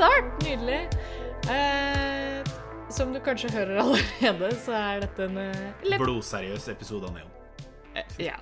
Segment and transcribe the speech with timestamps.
[0.00, 0.42] start!
[0.44, 0.88] Nydelig.
[1.52, 2.46] Eh,
[2.88, 7.28] som du kanskje hører allerede, så er dette en eh, litt, Blodseriøs episode av Neon.
[7.92, 8.38] eh, Ja.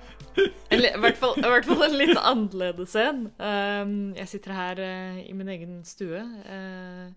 [0.71, 3.25] Eller I hvert fall, i hvert fall en litt annerledes en.
[3.43, 6.21] Um, jeg sitter her eh, i min egen stue.
[6.47, 7.09] eh,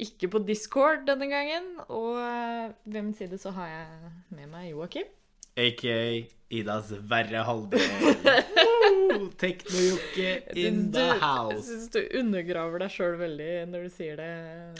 [0.00, 1.74] ikke på Discord denne gangen.
[1.92, 5.10] Og eh, ved min side så har jeg med meg Joakim.
[5.56, 5.96] Aka
[6.52, 7.80] Idas verre halvdel.
[9.40, 10.28] Teknojokke
[10.58, 11.56] in du, the house.
[11.56, 14.28] Jeg syns du undergraver deg sjøl veldig når du sier det.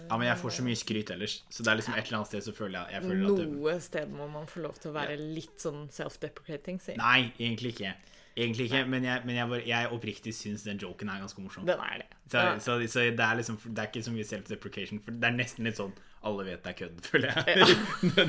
[0.03, 2.31] Ja, men jeg får så mye skryt ellers, så det er liksom et eller annet
[2.33, 4.93] sted så føler jeg, jeg føler at det, Noe sted må man få lov til
[4.93, 6.97] å være litt sånn self-deprecating, si.
[7.01, 7.95] Nei, egentlig ikke.
[8.33, 11.67] Egentlig ikke, men jeg, men jeg, bare, jeg oppriktig syns den joken er ganske morsom.
[11.69, 12.09] Den er det.
[12.33, 12.55] Så, Ja.
[12.65, 15.69] så, så det er liksom Det er ikke så mye self-deprecation, for det er nesten
[15.69, 15.93] litt sånn
[16.25, 17.77] alle vet det er kødd, føler jeg.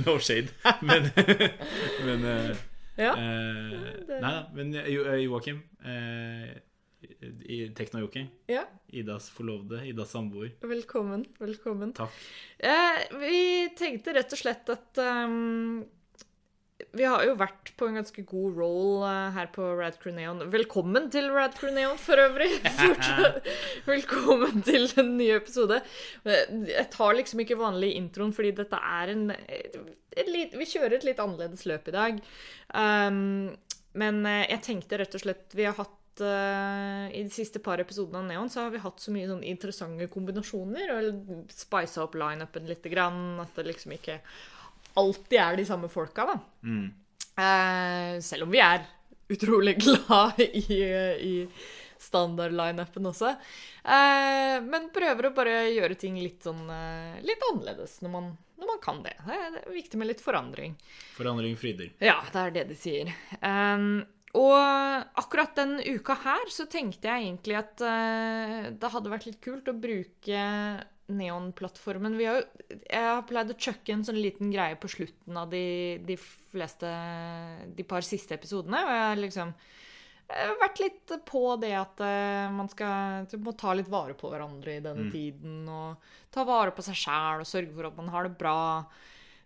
[0.06, 0.50] no shade.
[0.82, 1.10] Men,
[2.08, 2.54] men uh,
[2.98, 3.12] Ja.
[3.18, 3.72] Uh,
[4.08, 4.44] det- Nei da.
[4.54, 6.54] Men Jo- eh, Joakim uh,
[7.50, 8.28] i Tekno-Jokke.
[8.52, 8.64] ja.
[8.94, 9.80] Idas forlovede.
[9.90, 10.52] Idas samboer.
[10.62, 11.24] Velkommen.
[11.42, 11.94] Velkommen.
[11.98, 12.14] Takk.
[12.62, 13.40] Eh, vi
[13.76, 15.80] tenkte rett og slett at ehm,
[16.94, 20.42] Vi har jo vært på en ganske god roll eh, her på Rad Crew Neon.
[20.54, 22.50] Velkommen til Rad Crew Neon, for øvrig!
[23.90, 25.80] Velkommen til en ny episode.
[26.26, 30.98] Eh, Jeg tar liksom ikke vanlig introen, fordi dette er en et lit, Vi kjører
[30.98, 32.22] et litt annerledes løp i dag.
[32.74, 33.54] Um,
[33.98, 38.20] men eh, jeg tenkte rett og slett Vi har hatt I de siste par episodene
[38.22, 40.92] av Neon så har vi hatt så mye sånn interessante kombinasjoner.
[40.98, 42.86] Og spisa opp lineupen litt.
[42.94, 44.20] Grann, at det liksom ikke
[45.00, 46.38] alltid er de samme folka, da.
[47.34, 48.86] Eh, selv om vi er
[49.34, 50.84] utrolig glad i,
[51.20, 51.36] i
[52.04, 53.34] standard-lineupen også.
[53.84, 58.74] Eh, men prøver å bare gjøre ting litt sånn eh, litt annerledes når man, når
[58.74, 59.16] man kan det.
[59.28, 59.40] det.
[59.56, 60.76] Det er viktig med litt forandring.
[61.18, 61.94] Forandring fryder.
[62.04, 63.14] Ja, det er det de sier.
[63.40, 63.88] Eh,
[64.34, 64.58] og
[65.22, 69.70] akkurat den uka her så tenkte jeg egentlig at eh, det hadde vært litt kult
[69.70, 70.48] å bruke
[71.18, 72.18] Neon-plattformen.
[72.20, 75.52] Vi har jo, jeg har pleid å chucke en sånn liten greie på slutten av
[75.54, 75.64] de,
[76.06, 76.90] de fleste
[77.78, 78.84] De par siste episodene.
[78.84, 79.56] Og jeg har liksom
[80.34, 84.32] jeg har vært litt på det at eh, man skal må ta litt vare på
[84.32, 85.66] hverandre i denne tiden.
[85.70, 88.56] Og ta vare på seg sjæl og sørge for at man har det bra.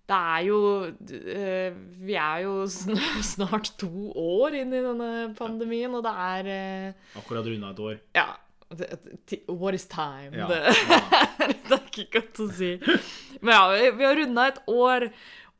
[0.07, 1.75] Det er jo eh,
[2.07, 2.53] Vi er jo
[3.33, 7.99] snart to år inn i denne pandemien, og det er eh, Akkurat runda et år.
[8.15, 8.29] Ja.
[9.47, 10.35] What is time?
[10.35, 10.47] Ja.
[10.47, 10.59] Det,
[11.69, 12.73] det er ikke godt å si.
[13.39, 15.07] Men ja, vi, har runda et år,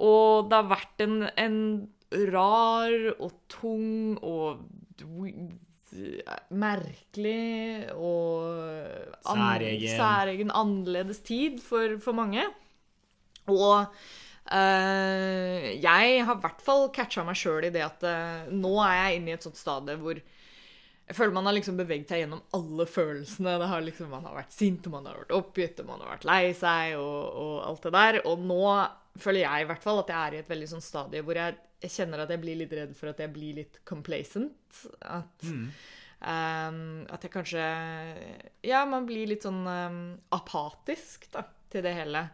[0.03, 1.61] og det har vært en, en
[2.33, 4.65] rar og tung og
[6.51, 8.43] merkelig og
[9.23, 9.95] Særegen.
[9.95, 12.43] særegen annerledes tid for, for mange.
[13.47, 13.85] Og
[14.51, 18.97] eh, jeg har i hvert fall catcha meg sjøl i det at eh, nå er
[18.97, 20.19] jeg inne i et sånt stadie hvor
[21.07, 23.53] jeg føler man har liksom beveget seg gjennom alle følelsene.
[23.61, 26.17] Det har liksom, man har vært sint, og man har vært oppgitt, og man har
[26.17, 28.17] vært lei seg, og, og alt det der.
[28.27, 28.65] Og nå
[29.23, 31.55] føler jeg i hvert fall at jeg er i et veldig sånn stadie hvor jeg,
[31.85, 34.81] jeg kjenner at jeg blir litt redd for at jeg blir litt complacent.
[35.07, 37.63] At, um, at jeg kanskje
[38.67, 40.01] Ja, man blir litt sånn um,
[40.35, 42.27] apatisk da, til det hele.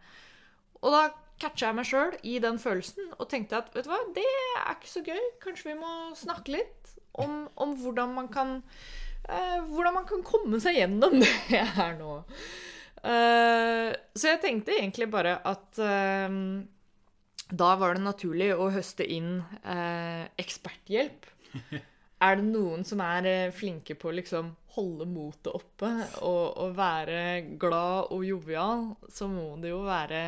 [0.82, 1.06] Og da
[1.44, 4.74] catcha jeg meg sjøl i den følelsen og tenkte at vet du hva, det er
[4.80, 5.24] ikke så gøy.
[5.46, 8.56] Kanskje vi må snakke litt om, om hvordan man kan
[9.30, 12.20] eh, Hvordan man kan komme seg gjennom det her nå.
[13.04, 16.38] Eh, så jeg tenkte egentlig bare at eh,
[17.54, 21.30] da var det naturlig å høste inn eh, eksperthjelp.
[22.24, 25.90] Er det noen som er eh, flinke på å liksom holde motet oppe
[26.26, 30.22] og, og være glad og jovial, så må det jo være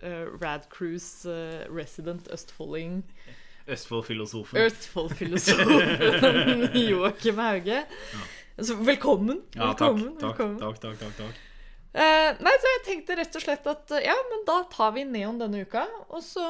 [0.00, 1.36] eh, Rad Cruise
[1.70, 3.02] resident østfolding,
[3.68, 4.58] Østfold-filosofen.
[4.62, 7.80] Østfold-filosofen Joakim Hauge.
[8.62, 9.40] Så velkommen.
[9.56, 9.80] Ja, takk.
[9.96, 10.58] velkommen, Takk, velkommen.
[10.62, 11.34] takk, takk, takk, takk.
[11.96, 15.04] Eh, nei, så jeg tenkte rett og slett at eh, ja, men da tar vi
[15.08, 15.86] Neon denne uka.
[16.12, 16.44] Og så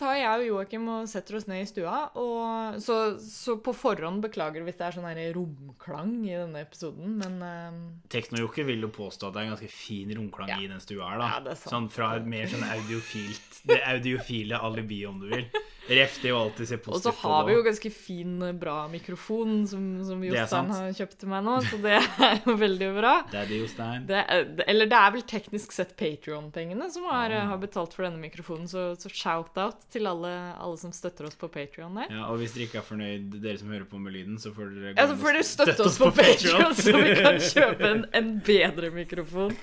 [0.00, 1.98] tar jeg og Joakim og setter oss ned i stua.
[2.20, 7.18] Og så, så på forhånd beklager hvis det er sånn her romklang i denne episoden,
[7.20, 7.80] men eh,
[8.14, 10.60] Tekno-Jokke vil jo påstå at det er en ganske fin romklang Ja.
[10.64, 11.28] i den stua her, da.
[11.34, 11.74] Ja, det er sant.
[11.76, 15.44] Sånn fra mer sånn audiofilt Det audiofile alibi, om du vil.
[15.90, 17.10] Ref det jo alltid ser positivt på.
[17.10, 21.16] Og så har vi jo ganske fin, eh, bra mikrofon som, som Jostein har kjøpt
[21.20, 23.14] til meg nå, så det er jo veldig bra.
[23.32, 24.04] Daddy Jostein.
[24.08, 28.20] Det er, eller det er vel teknisk sett Patrion-pengene som har, har betalt for denne
[28.22, 32.12] mikrofonen, så, så shout-out til alle, alle som støtter oss på Patrion der.
[32.14, 34.70] Ja, og hvis dere ikke er fornøyd, dere som hører på med lyden, så får
[34.76, 38.32] dere Ja, så får dere støtte oss på Patreon, så vi kan kjøpe en, en
[38.46, 39.58] bedre mikrofon.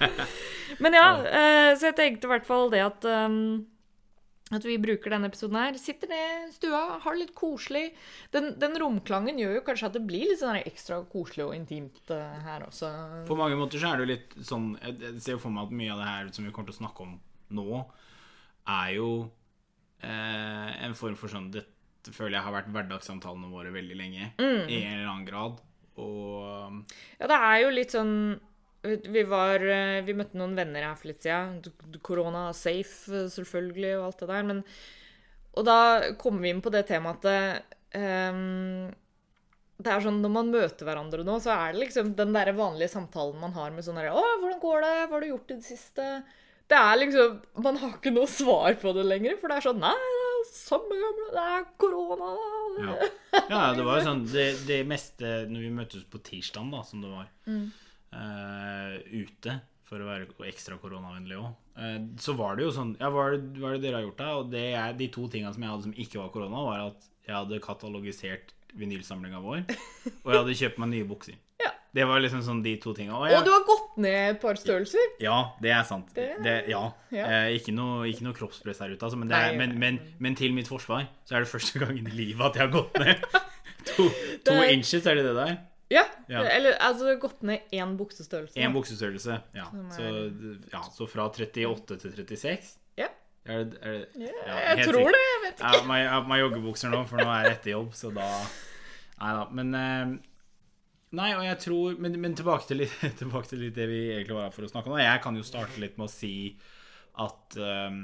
[0.83, 3.39] Men ja, eh, så jeg tenkte i hvert fall det at um,
[4.55, 5.77] at vi bruker denne episoden her.
[5.81, 7.89] Sitter ned i stua, har det litt koselig.
[8.31, 12.13] Den, den romklangen gjør jo kanskje at det blir litt sånn ekstra koselig og intimt
[12.15, 12.91] eh, her også.
[13.27, 15.75] På mange måter så er det jo litt sånn Jeg ser jo for meg at
[15.81, 17.17] mye av det her som vi kommer til å snakke om
[17.57, 17.81] nå,
[18.71, 19.09] er jo
[20.03, 24.29] eh, en form for sånn Dette føler jeg har vært hverdagssamtalene våre veldig lenge.
[24.39, 25.59] I en eller annen grad.
[25.99, 26.85] Og
[27.19, 28.13] Ja, det er jo litt sånn
[28.83, 31.61] vi var eh, Vi møtte noen venner her for litt siden.
[32.05, 34.47] Korona safe, eh, selvfølgelig, og alt det der.
[34.51, 34.63] Men
[35.57, 35.79] Og da
[36.21, 38.91] kom vi inn på det temaet at um,
[39.77, 42.93] det er sånn, Når man møter hverandre nå, så er det liksom den der vanlige
[42.93, 44.93] samtalen man har med sånn derre 'Å, hvordan går det?
[45.05, 46.11] Hva har du gjort i det siste?'
[46.67, 49.81] Det er liksom Man har ikke noe svar på det lenger, for det er sånn
[49.81, 52.31] 'Nei, det er samme gamle Det er korona.'
[52.77, 52.95] ja.
[53.49, 57.01] ja, det var jo sånn det, det meste Når vi møttes på tirsdagen, da, som
[57.01, 57.69] det var, eh,
[58.11, 63.27] ute for å være ekstra koronavennlig òg, eh, så var det jo sånn Ja, hva
[63.29, 64.29] er det, hva er det dere har gjort, da?
[64.41, 67.07] Og det er, de to tingene som jeg hadde som ikke var korona, var at
[67.27, 69.63] jeg hadde katalogisert vinylsamlinga vår,
[70.23, 71.37] og jeg hadde kjøpt meg nye bukser.
[71.63, 71.71] Ja.
[71.95, 73.15] Det var liksom sånn de to tinga.
[73.15, 75.15] Og Og du har gått ned et par størrelser.
[75.23, 76.11] ja, det er sant.
[76.13, 76.83] Det- Det, ja.
[77.11, 77.25] Ja.
[77.47, 80.53] Eh, ikke, noe, ikke noe kroppspress her ute, altså, men, er, men, men, men til
[80.53, 83.23] mitt forsvar så er det første gangen i livet at jeg har gått ned
[83.95, 84.09] to,
[84.45, 85.57] to inches, er det det der?
[85.93, 86.03] Ja.
[86.27, 86.41] Ja.
[86.51, 88.59] Eller altså gått ned én buksestørrelse.
[88.59, 89.37] Én buksestørrelse.
[89.55, 89.69] Ja.
[89.95, 90.07] Så,
[90.73, 90.81] ja.
[90.91, 92.73] så fra 38 til 36?
[92.99, 93.07] Ja.
[93.47, 95.15] Er det, er det, Ja, jeg tror sikkert.
[95.15, 95.27] det.
[95.27, 97.93] Jeg vet meg- jeg har på meg joggebukser nå, for nå er jeg etter jobb,
[97.95, 98.25] så da
[99.17, 99.45] Nei da.
[99.49, 100.17] Men eh,
[101.17, 104.35] Nei, og jeg tror Men, men tilbake, til litt, tilbake til litt det vi egentlig
[104.35, 104.99] var her for å snakke om.
[104.99, 106.33] Jeg kan jo starte litt med å si
[107.17, 108.01] at um,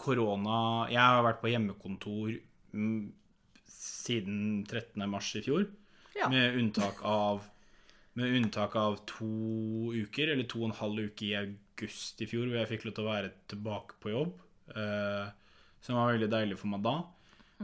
[0.00, 2.36] korona Jeg har vært på hjemmekontor
[2.72, 3.12] mm,
[3.68, 4.38] siden
[4.70, 5.02] 13.
[5.10, 5.66] mars i fjor.
[6.18, 6.28] Ja.
[6.32, 7.48] Med unntak av
[8.14, 9.26] Med unntak av to
[9.96, 12.94] uker, eller to og en halv uke i august i fjor, hvor jeg fikk lov
[12.98, 14.34] til å være tilbake på jobb.
[14.76, 15.30] eh,
[15.82, 16.92] som var veldig deilig for meg da.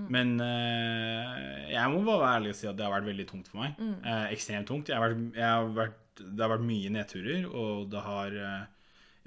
[0.08, 3.48] Men eh, jeg må bare være ærlig og si at det har vært veldig tungt
[3.50, 3.76] for meg.
[3.78, 4.90] Eh, ekstremt tungt.
[4.94, 8.64] Har vært, har vært, det har vært mye nedturer, og det har eh,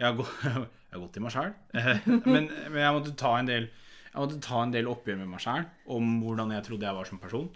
[0.01, 1.53] Jeg har gått, jeg har gått i meg sjæl.
[2.33, 3.69] men, men jeg måtte ta en del
[4.12, 7.08] jeg måtte ta en del oppgjør med meg sjæl om hvordan jeg trodde jeg var
[7.08, 7.48] som person.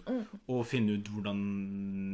[0.48, 1.40] Og finne ut hvordan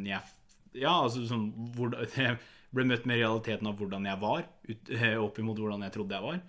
[0.09, 0.39] jeg
[0.73, 2.41] Ja, altså sånn hvordan, Jeg
[2.73, 4.93] ble møtt med realiteten av hvordan jeg var, ut,
[5.27, 6.41] opp imot hvordan jeg trodde jeg var.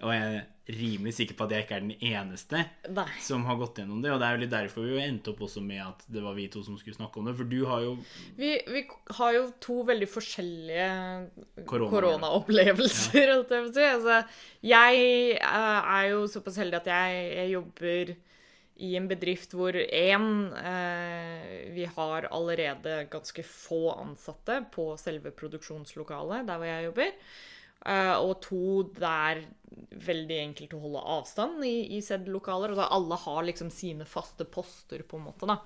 [0.00, 2.60] Og jeg er rimelig sikker på at jeg ikke er den eneste
[2.94, 3.06] Nei.
[3.24, 4.12] som har gått gjennom det.
[4.14, 6.46] Og det er jo litt derfor vi endte opp også med at det var vi
[6.52, 7.34] to som skulle snakke om det.
[7.38, 7.96] For du har jo
[8.38, 8.84] Vi, vi
[9.18, 10.88] har jo to veldig forskjellige
[11.66, 11.98] Korona.
[13.26, 13.28] ja.
[13.34, 13.86] holdt jeg på å si.
[13.90, 14.18] Altså,
[14.70, 15.04] jeg
[15.36, 18.16] eh, er jo såpass heldig at jeg, jeg jobber
[18.80, 20.26] i en bedrift hvor én
[21.74, 27.16] Vi har allerede ganske få ansatte på selve produksjonslokalet der hvor jeg jobber.
[27.86, 29.42] Eh, og to, det er
[30.04, 34.44] veldig enkelt å holde avstand i, i lokaler Og da alle har liksom sine faste
[34.44, 35.48] poster, på en måte.
[35.48, 35.60] da.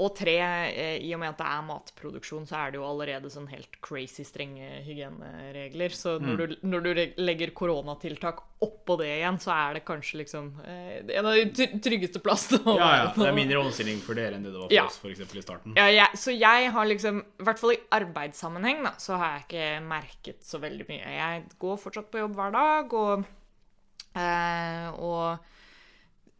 [0.00, 3.28] Og tre, eh, i og med at det er matproduksjon, så er det jo allerede
[3.28, 5.92] sånn helt crazy strenge hygieneregler.
[5.92, 10.48] Så når, du, når du legger koronatiltak oppå det igjen, så er det kanskje liksom
[10.64, 13.04] eh, en av de tryggeste plassene å Ja, ja.
[13.16, 14.86] Det er mindre omstilling for dere enn det det var for Ja.
[14.88, 15.76] oss for eksempel i starten.
[15.76, 19.46] Ja, ja, så jeg har liksom, i hvert fall i arbeidssammenheng, da, så har jeg
[19.48, 21.14] ikke merket så veldig mye.
[21.20, 23.24] Jeg går fortsatt på jobb hver dag, og,
[24.16, 25.38] eh, og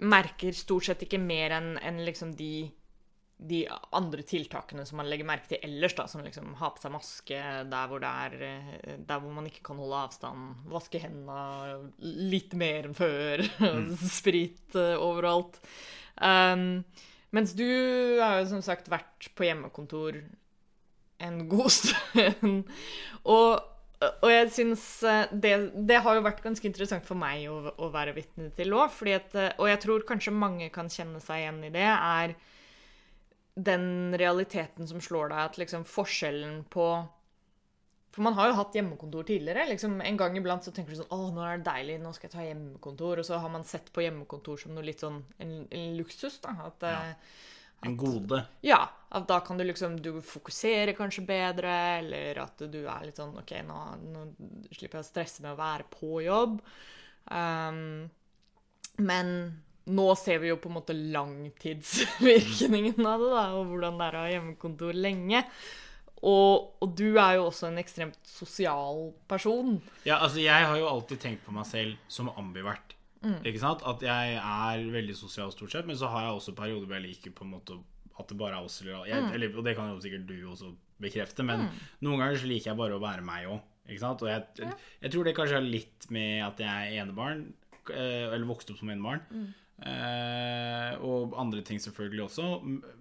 [0.01, 2.71] merker stort sett ikke mer enn en liksom de,
[3.41, 3.61] de
[3.97, 7.39] andre tiltakene som man legger merke til ellers, da, som liksom ha på seg maske
[7.71, 12.53] der hvor, det er, eh, der hvor man ikke kan holde avstand, vaske hendene litt
[12.59, 13.45] mer enn før,
[14.19, 15.57] sprit eh, overalt.
[16.21, 16.85] Um,
[17.33, 17.65] mens du
[18.21, 20.21] har jo som sagt vært på hjemmekontor
[21.25, 22.69] en god stund.
[23.25, 23.51] og,
[24.11, 25.57] og jeg syns eh, det,
[25.89, 29.01] det har jo vært ganske interessant for meg å, å være vitne til òg.
[29.57, 32.37] Og jeg tror kanskje mange kan kjenne seg igjen i det, er
[33.67, 36.87] den realiteten som slår deg, at liksom forskjellen på
[38.15, 39.69] For man har jo hatt hjemmekontor tidligere.
[39.71, 42.27] liksom En gang iblant så tenker du sånn Å, nå er det deilig, nå skal
[42.29, 43.21] jeg ta hjemmekontor.
[43.23, 46.41] Og så har man sett på hjemmekontor som noe litt sånn en, en luksus.
[46.43, 46.99] da, at Ja.
[47.11, 47.15] eh,
[47.87, 48.43] En gode.
[48.63, 51.71] ja, at da kan du liksom Du fokuserer kanskje bedre,
[52.03, 53.79] eller at du er litt sånn OK, nå,
[54.11, 54.27] nå
[54.75, 56.61] slipper jeg å stresse med å være på jobb.
[57.31, 58.11] Um,
[58.99, 64.07] men nå ser vi jo på en måte langtidsvirkningen av det, da, og hvordan det
[64.09, 65.41] er å ha hjemmekontor lenge.
[66.21, 69.79] Og, og du er jo også en ekstremt sosial person.
[70.05, 72.93] Ja, altså jeg har jo alltid tenkt på meg selv som ambivert.
[73.25, 73.39] Mm.
[73.49, 73.81] Ikke sant?
[73.89, 77.07] At jeg er veldig sosial stort sett, men så har jeg også perioder hvor jeg
[77.09, 77.73] liker på en måte
[78.21, 78.83] at det bare er oss.
[78.85, 79.33] Eller, jeg, Mm.
[79.33, 81.71] eller, og det kan jo sikkert du også bekrefte, men
[82.05, 83.61] noen ganger så liker jeg bare å være meg òg.
[83.89, 84.21] Ikke sant?
[84.23, 84.45] Og jeg,
[85.01, 87.41] jeg tror det kanskje har litt med at jeg er enebarn
[87.91, 89.25] eh, eller vokste opp som enebarn.
[89.33, 89.49] Mm.
[89.81, 92.49] Eh, og andre ting selvfølgelig også.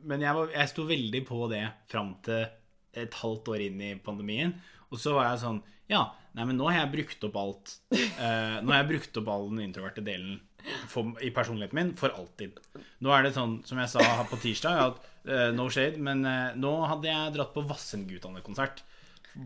[0.07, 2.45] Men jeg, var, jeg sto veldig på det fram til
[3.00, 4.55] et halvt år inn i pandemien.
[4.89, 5.59] Og så var jeg sånn
[5.89, 6.03] Ja,
[6.38, 7.75] nei, men nå har jeg brukt opp alt.
[7.95, 10.39] Eh, nå har jeg brukt opp all den introverte delen
[10.91, 12.57] for, i personligheten min for alltid.
[13.03, 16.57] Nå er det sånn, som jeg sa på tirsdag, at eh, no shade, men eh,
[16.59, 18.83] nå hadde jeg dratt på Vassendgutane-konsert.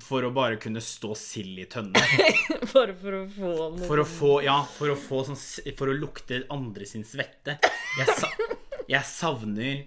[0.04, 2.00] For å bare kunne stå sild i tønne.
[2.74, 5.38] Bare for å få noe For å få, ja, for å få sånn
[5.78, 7.58] For å lukte andre sin svette.
[8.00, 8.30] Jeg, sa,
[8.88, 9.84] jeg savner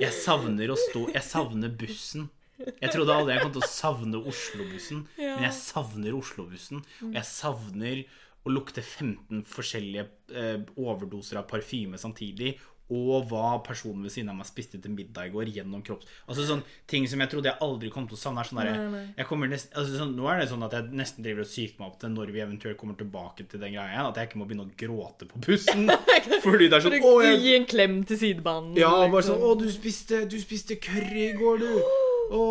[0.00, 2.30] Jeg savner å stå Jeg savner bussen.
[2.64, 5.34] Jeg trodde aldri jeg kom til å savne Oslobussen, ja.
[5.34, 6.84] men jeg savner Oslo-bussen.
[7.08, 8.04] Og jeg savner
[8.44, 10.04] å lukte 15 forskjellige
[10.36, 12.54] eh, overdoser av parfyme samtidig.
[12.92, 16.08] Og hva personen ved siden av meg spiste til middag i går gjennom kropps...
[16.28, 16.60] Altså sånn
[16.90, 18.44] ting som jeg trodde jeg aldri kom til å savne.
[18.44, 21.88] Sånn nest, altså sånn, nå er det sånn at jeg nesten driver og psyker meg
[21.88, 24.48] opp til når vi eventuelt kommer tilbake til den greia igjen, at jeg ikke må
[24.50, 25.88] begynne å gråte på bussen.
[26.44, 28.76] Fordi det er sånn Å, jeg Gi en klem til sidebanen.
[28.80, 29.40] ja, bare liksom.
[29.40, 31.98] sånn Å, du spiste, du spiste curry i går, du.
[32.36, 32.44] Å.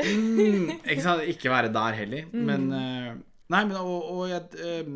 [0.00, 0.74] Mm.
[0.80, 1.28] Ikke sant?
[1.28, 2.26] Ikke være der heller.
[2.32, 3.14] Men eh,
[3.52, 4.90] Nei, men og, og jeg, eh,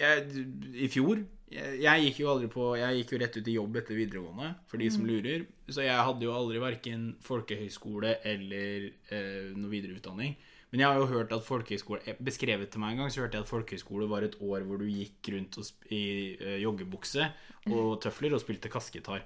[0.00, 0.44] jeg
[0.82, 1.20] I fjor
[1.52, 4.48] jeg, jeg gikk jo aldri på Jeg gikk jo rett ut i jobb etter videregående,
[4.70, 5.44] for de som lurer.
[5.68, 10.34] Så jeg hadde jo aldri verken folkehøyskole eller eh, noe videreutdanning.
[10.74, 13.44] Men jeg har jo hørt at folkehøyskole Beskrevet til meg en gang så hørte jeg
[13.46, 16.00] at folkehøyskole var et år hvor du gikk rundt og i
[16.34, 17.28] eh, joggebukse
[17.70, 19.22] og tøfler og spilte kassegitar.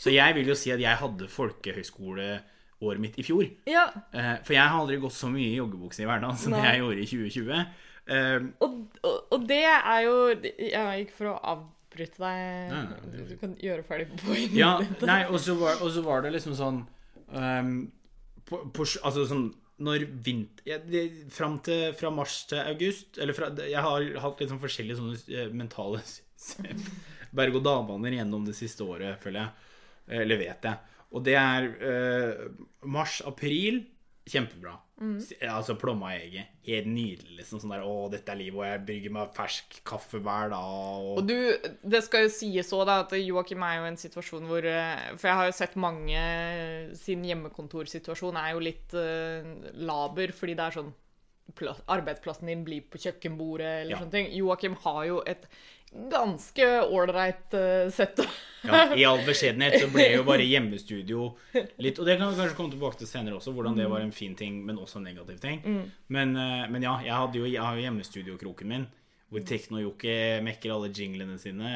[0.00, 3.44] Så jeg vil jo si at jeg hadde folkehøyskoleåret mitt i fjor.
[3.68, 6.64] Ja, Eh, for jeg har aldri gått så mye i joggebukse i hverdagen som Nei.
[6.64, 7.66] jeg gjorde i 2020.
[8.06, 10.14] Eh, og, og, og det er jo
[10.62, 15.02] Ja, ikke for å avbryte deg Nei, nei, Du kan gjøre ferdig poenget Ja, ditt.
[15.10, 16.78] nei, og så var, og så var det liksom sånn
[17.34, 17.72] um,
[18.46, 19.48] på, på, Altså sånn
[19.82, 20.86] når vinter...
[21.34, 25.18] Fram til, fra mars til august Eller fra, jeg har hatt litt sånn forskjellige sånne
[25.42, 26.00] eh, mentale
[27.36, 29.72] berg-og-dal-baner gjennom det siste året, føler jeg.
[30.22, 30.96] Eller vet jeg.
[31.12, 32.44] Og det er eh,
[32.88, 33.82] mars-april
[34.28, 34.76] kjempebra.
[35.20, 36.46] S- Altså plomma i egget.
[36.64, 37.36] Helt nydelig.
[37.36, 41.02] liksom Sånn der Å, dette er livet, og jeg brygger meg fersk kaffe hver dag.
[41.04, 41.36] Og, Og du,
[41.84, 45.10] det skal jo sies òg, da, at Joakim er jo i en situasjon hvor eh,
[45.18, 46.22] For jeg har jo sett mange
[46.96, 49.44] sin hjemmekontorsituasjon er jo litt uh,
[49.84, 50.94] laber, fordi det er sånn
[51.86, 53.98] Arbeidsplassen din blir på kjøkkenbordet eller Ja.
[54.00, 54.32] sånne ting.
[54.34, 55.44] Joakim har jo et
[56.10, 58.20] ganske ålreit uh, sett.
[58.66, 61.28] Ja, I all beskjedenhet så ble jo bare hjemmestudio
[61.82, 64.14] litt Og det kan vi kanskje komme tilbake til senere også, hvordan det var en
[64.14, 65.62] fin ting, men også en negativ ting.
[66.12, 68.88] Men, eh, men ja, jeg, hadde jo, jeg har jo hjemmestudiokroken min.
[69.26, 71.70] Hvor Tekno-Jokke mekker alle jinglene sine,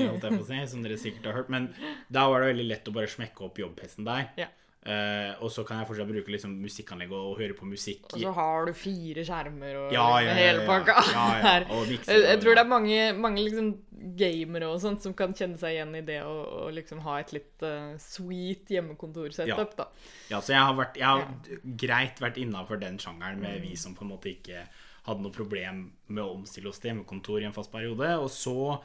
[0.00, 1.52] holdt jeg på å si, som dere sikkert har hørt.
[1.54, 1.68] Men
[2.10, 4.32] da var det veldig lett å bare smekke opp jobbhesten der.
[4.40, 4.48] Ja.
[4.86, 8.04] Eh, og så kan jeg fortsatt bruke liksom musikkanlegg og, og høre på musikk.
[8.12, 10.94] Og så har du fire skjermer og Ja, ja, ja, hele pakka.
[11.10, 11.54] Ja, ja.
[12.06, 13.72] Jeg, jeg tror det er mange, mange liksom
[14.16, 16.34] gamere og sånt som kan kjenne seg igjen i det å,
[16.66, 19.88] å liksom ha et litt uh, sweet hjemmekontorsetup, da.
[20.30, 23.96] Ja, så jeg har, vært, jeg har greit vært innafor den sjangeren med vi som
[23.96, 24.66] på en måte ikke
[25.06, 28.12] hadde noe problem med å omstille oss til hjemmekontor i en fast periode.
[28.22, 28.76] Og så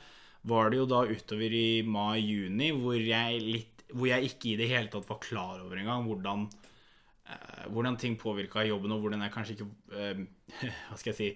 [0.49, 4.69] var det jo da utover i mai-juni hvor jeg litt hvor jeg ikke i det
[4.71, 6.47] hele tatt var klar over engang hvordan,
[7.27, 10.27] eh, hvordan ting påvirka jobben, og hvordan jeg kanskje ikke eh,
[10.89, 11.31] Hva skal jeg si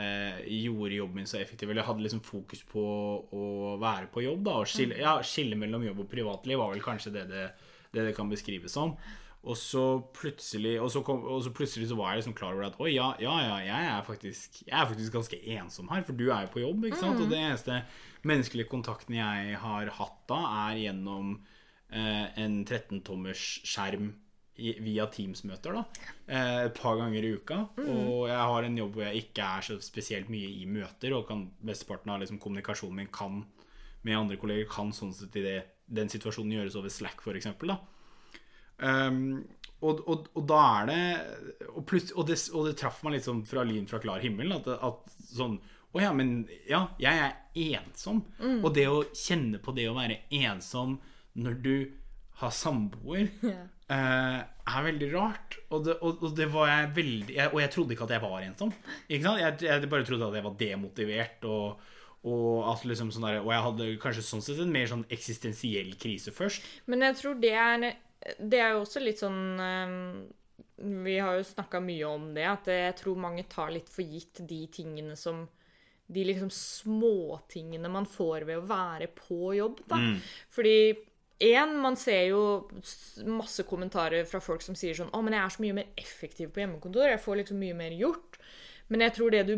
[0.00, 1.70] eh, gjorde jobben min så effektiv.
[1.70, 2.84] Eller jeg hadde liksom fokus på
[3.34, 4.46] å være på jobb.
[4.46, 7.44] da, og skille, ja, skille mellom jobb og privatliv var vel kanskje det det,
[7.92, 8.96] det, det kan beskrives som.
[9.44, 9.84] Og så
[10.16, 12.94] plutselig og så, kom, og så plutselig så var jeg liksom klar over at oi,
[12.94, 16.46] ja, ja, ja jeg, er faktisk, jeg er faktisk ganske ensom her, for du er
[16.46, 16.86] jo på jobb.
[16.88, 17.20] ikke sant?
[17.20, 17.82] Og det eneste
[18.24, 21.36] menneskelige kontakten jeg har hatt da, er gjennom
[21.94, 24.12] en 13-tommers skjerm
[24.54, 25.82] via Teams-møter da,
[26.30, 27.58] eh, et par ganger i uka.
[27.82, 31.26] Og jeg har en jobb hvor jeg ikke er så spesielt mye i møter, og
[31.28, 33.42] kan mesteparten av liksom, kommunikasjonen min kan
[34.04, 37.78] med andre kolleger kan sånn sett i det, den situasjonen gjøres over Slack, da.
[38.78, 39.44] Um,
[39.84, 41.02] og, og, og da er det
[41.68, 44.50] Og, pluss, og, det det traff meg litt sånn fra lyn fra klar himmel.
[44.56, 45.58] At, at sånn
[45.94, 47.36] Å ja, men ja, jeg er
[47.78, 48.24] ensom.
[48.64, 50.98] Og det å kjenne på det å være ensom
[51.34, 51.76] når du
[52.40, 55.58] har samboer, eh, er veldig rart.
[55.70, 58.24] Og det, og, og det var jeg veldig jeg, Og jeg trodde ikke at jeg
[58.24, 58.72] var ensom.
[59.08, 59.42] Ikke sant?
[59.42, 61.48] Jeg, jeg bare trodde at jeg var demotivert.
[61.50, 61.90] Og,
[62.24, 66.34] og, liksom sånn der, og jeg hadde kanskje sånn sett en mer sånn eksistensiell krise
[66.34, 66.66] først.
[66.90, 67.90] Men jeg tror det er
[68.40, 69.98] Det er jo også litt sånn eh,
[71.04, 74.40] Vi har jo snakka mye om det, at jeg tror mange tar litt for gitt
[74.48, 75.44] de tingene som
[76.08, 80.00] De liksom småtingene man får ved å være på jobb, da.
[80.52, 80.78] Fordi
[81.40, 82.42] én, man ser jo
[83.26, 86.52] masse kommentarer fra folk som sier sånn 'Å, men jeg er så mye mer effektiv
[86.52, 87.10] på hjemmekontor.
[87.10, 88.38] Jeg får liksom mye mer gjort.'
[88.88, 89.56] Men jeg tror det du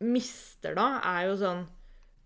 [0.00, 1.66] mister da, er jo sånn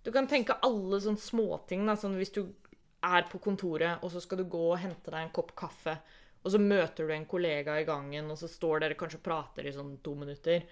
[0.03, 1.85] Du kan tenke alle sånne småting.
[1.87, 2.55] da, sånn Hvis du
[3.03, 5.99] er på kontoret, og så skal du gå og hente deg en kopp kaffe,
[6.45, 9.67] og så møter du en kollega i gangen, og så står dere kanskje og prater
[9.67, 10.63] i sånn to minutter.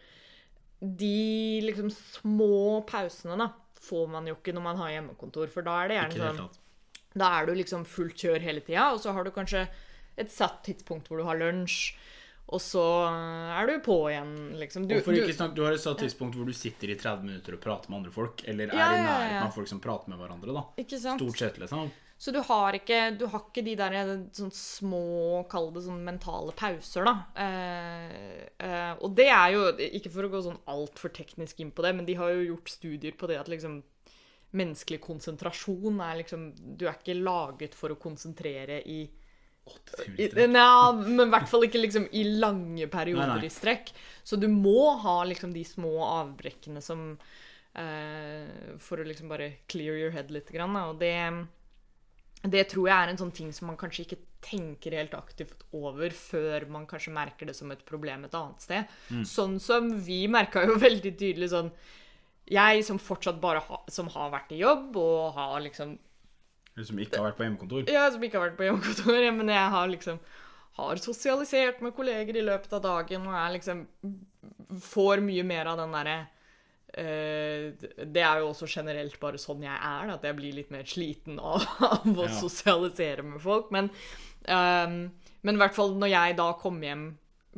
[0.81, 3.49] De liksom små pausene da,
[3.81, 6.59] får man jo ikke når man har hjemmekontor, for da er det gjerne sånn.
[7.15, 9.67] Da er du liksom fullt kjør hele tida, og så har du kanskje
[10.19, 11.95] et satt tidspunkt hvor du har lunsj,
[12.49, 14.87] og så er du på igjen, liksom.
[14.88, 17.61] Du, du, snakke, du har et satt tidspunkt hvor du sitter i 30 minutter og
[17.61, 19.43] prater med andre folk, eller er Ja, i ja, nærheten ja.
[19.45, 20.62] av folk som prater med hverandre, da.
[20.81, 21.21] ikke sant?
[21.21, 21.91] Stort sett, liksom.
[22.19, 23.95] Så du har ikke, du har ikke de der
[24.35, 27.12] sånn små, kall det sånn mentale pauser, da.
[27.45, 29.69] Eh, eh, og det er jo,
[30.00, 32.73] ikke for å gå sånn altfor teknisk inn på det, men de har jo gjort
[32.73, 33.83] studier på det at liksom
[34.57, 39.02] menneskelig konsentrasjon er liksom Du er ikke laget for å konsentrere i
[39.69, 40.55] Åtte timer I, i strekk.
[40.57, 43.50] ja, men i hvert fall ikke liksom i lange perioder Nei, nei.
[43.50, 43.93] i strekk.
[44.25, 47.11] Så du må ha liksom de små avbrekkene som
[47.76, 50.49] eh, For å liksom bare clear your head litt.
[50.55, 50.76] Grann.
[50.88, 51.12] Og det,
[52.49, 56.14] det tror jeg er en sånn ting som man kanskje ikke tenker helt aktivt over
[56.14, 58.99] før man kanskje merker det som et problem et annet sted.
[59.11, 59.25] Mm.
[59.26, 61.73] Sånn som vi merka jo veldig tydelig sånn
[62.50, 65.99] Jeg som fortsatt bare ha, som har vært i jobb og har liksom
[66.78, 67.88] som ikke har vært på hjemmekontor.
[67.90, 70.21] ja, som ikke har vært på hjemmekontor, ja, men jeg har liksom
[70.78, 73.81] har sosialisert med kolleger i løpet av dagen og jeg liksom
[74.85, 76.19] får mye mer av den derre
[76.95, 77.73] eh,
[78.07, 81.40] Det er jo også generelt bare sånn jeg er, at jeg blir litt mer sliten
[81.52, 82.35] av, av å Ja.
[82.38, 83.73] sosialisere med folk.
[83.75, 83.90] Men,
[84.47, 85.00] ehm,
[85.43, 87.09] men i hvert fall når jeg da kom hjem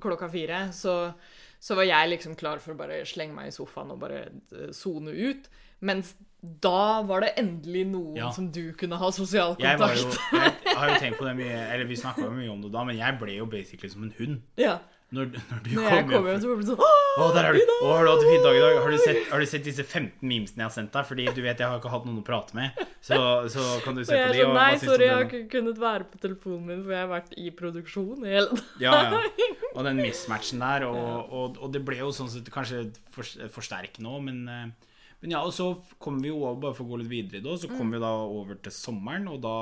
[0.00, 1.12] klokka fire, så,
[1.60, 4.22] så var jeg liksom klar for å bare slenge meg i sofaen og bare
[4.56, 5.50] eh, sone ut.
[5.84, 8.30] Mens da var det endelig noen Ja.
[8.32, 10.00] som du kunne ha sosial Jeg, kontakt.
[10.00, 12.70] jo, jeg har jo tenkt på det mye Eller vi snakka jo mye om det
[12.72, 14.40] da, men jeg ble jo basically som en hund.
[14.56, 14.78] Ja.
[15.10, 16.82] Når, når du Når jeg kom kom hjem så ble det sånn
[17.18, 17.60] Å, der er du!
[17.82, 18.76] Å, har du hatt en fin dag i dag?
[18.84, 21.08] Har du, sett, har du sett disse 15 memesene jeg har sendt deg?
[21.08, 22.78] Fordi du vet jeg har ikke hatt noen å prate med.
[23.02, 23.18] Så,
[23.50, 24.38] så kan du se på de.
[24.38, 27.10] sånn, Og nei, sorry, jeg har ikke kunnet være på telefonen min, for jeg har
[27.10, 28.62] vært i produksjon hele dagen.
[28.86, 29.48] Ja, ja.
[29.74, 30.86] Og den mismatchen der.
[30.86, 33.26] Og, og, og det ble jo sånn sett kanskje for,
[33.58, 34.89] forsterkende òg, men eh,
[35.20, 35.66] men ja, og så
[36.00, 38.10] kom vi jo over, bare for å gå litt videre det, så kom vi da
[38.24, 39.56] over til sommeren, og da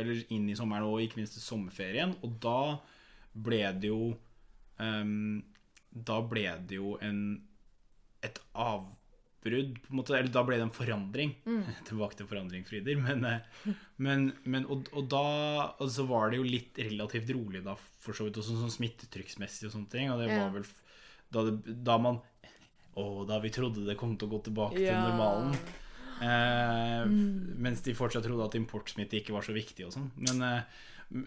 [0.00, 2.58] Eller inn i sommeren og ikke minst til sommerferien, og da
[3.34, 4.12] ble det jo
[4.82, 5.42] um,
[5.94, 7.20] Da ble det jo en
[8.24, 11.34] et avbrudd, på en måte, eller da ble det en forandring.
[11.88, 12.96] Tilbake til forandring, Frider.
[12.96, 15.26] Men, eh, men, men og, og da
[15.76, 19.68] og så var det jo litt relativt rolig da, for så vidt, også sånn smittetrykksmessig
[19.68, 20.08] og sånne ting.
[20.14, 20.64] Og det var vel
[21.34, 22.22] da, det, da man
[22.96, 25.56] Å, da vi trodde det kom til å gå tilbake til normalen.
[26.22, 27.04] Eh,
[27.66, 30.10] Mens de fortsatt trodde at importsmitte ikke var så viktig og sånn.
[30.22, 30.80] Men, eh,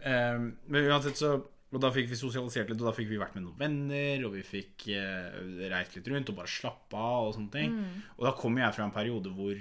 [0.07, 1.35] eh, men uansett så
[1.69, 4.37] Og da fikk vi sosialisert litt, og da fikk vi vært med noen venner, og
[4.37, 5.33] vi fikk eh,
[5.67, 7.73] reist litt rundt og bare slappe av og sånne ting.
[8.15, 9.51] Og da kom jeg fra en periode hvor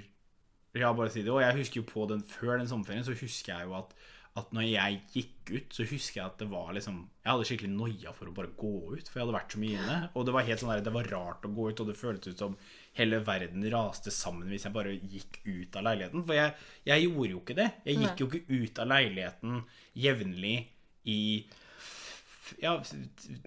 [0.73, 1.33] Ja, bare si det.
[1.33, 3.91] Og jeg husker jo på den før den sommerferien, så husker jeg jo at
[4.37, 7.71] at når jeg gikk ut, så husker jeg at det var liksom Jeg hadde skikkelig
[7.73, 9.97] noia for å bare gå ut, for jeg hadde vært så mye inne.
[10.13, 12.35] Og det var helt sånn der, det var rart å gå ut, og det føltes
[12.35, 12.57] ut som
[12.99, 16.25] hele verden raste sammen hvis jeg bare gikk ut av leiligheten.
[16.27, 16.55] For jeg,
[16.87, 17.69] jeg gjorde jo ikke det.
[17.89, 19.63] Jeg gikk jo ikke ut av leiligheten
[20.07, 20.57] jevnlig
[21.07, 21.21] i
[22.61, 22.77] ja,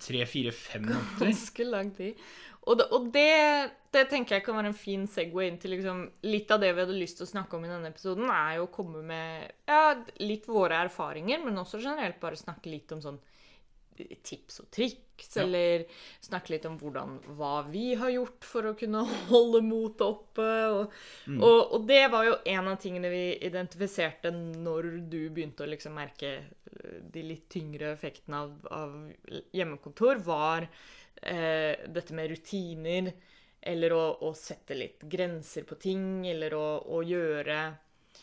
[0.00, 1.24] tre, fire, fem måneder.
[1.24, 2.20] Ganske lang tid.
[2.68, 6.03] Og, det, og det, det tenker jeg kan være en fin segway inn til liksom,
[6.29, 8.66] litt av det vi hadde lyst til å snakke om i denne episoden, er jo
[8.66, 13.20] å komme med ja, litt våre erfaringer, men også generelt bare snakke litt om sånn
[14.27, 15.43] tips og triks, Ja.
[15.43, 15.83] eller
[16.25, 20.47] snakke litt om hvordan, hva vi har gjort for å kunne holde motet oppe.
[20.73, 20.95] Og,
[21.37, 25.93] og, og det var jo en av tingene vi identifiserte når du begynte å liksom
[26.01, 28.97] merke eh, de litt tyngre effektene av, av
[29.53, 30.65] hjemmekontor, var
[31.21, 33.13] eh, dette med rutiner,
[33.61, 37.61] eller å, å sette litt grenser på ting, eller å, å gjøre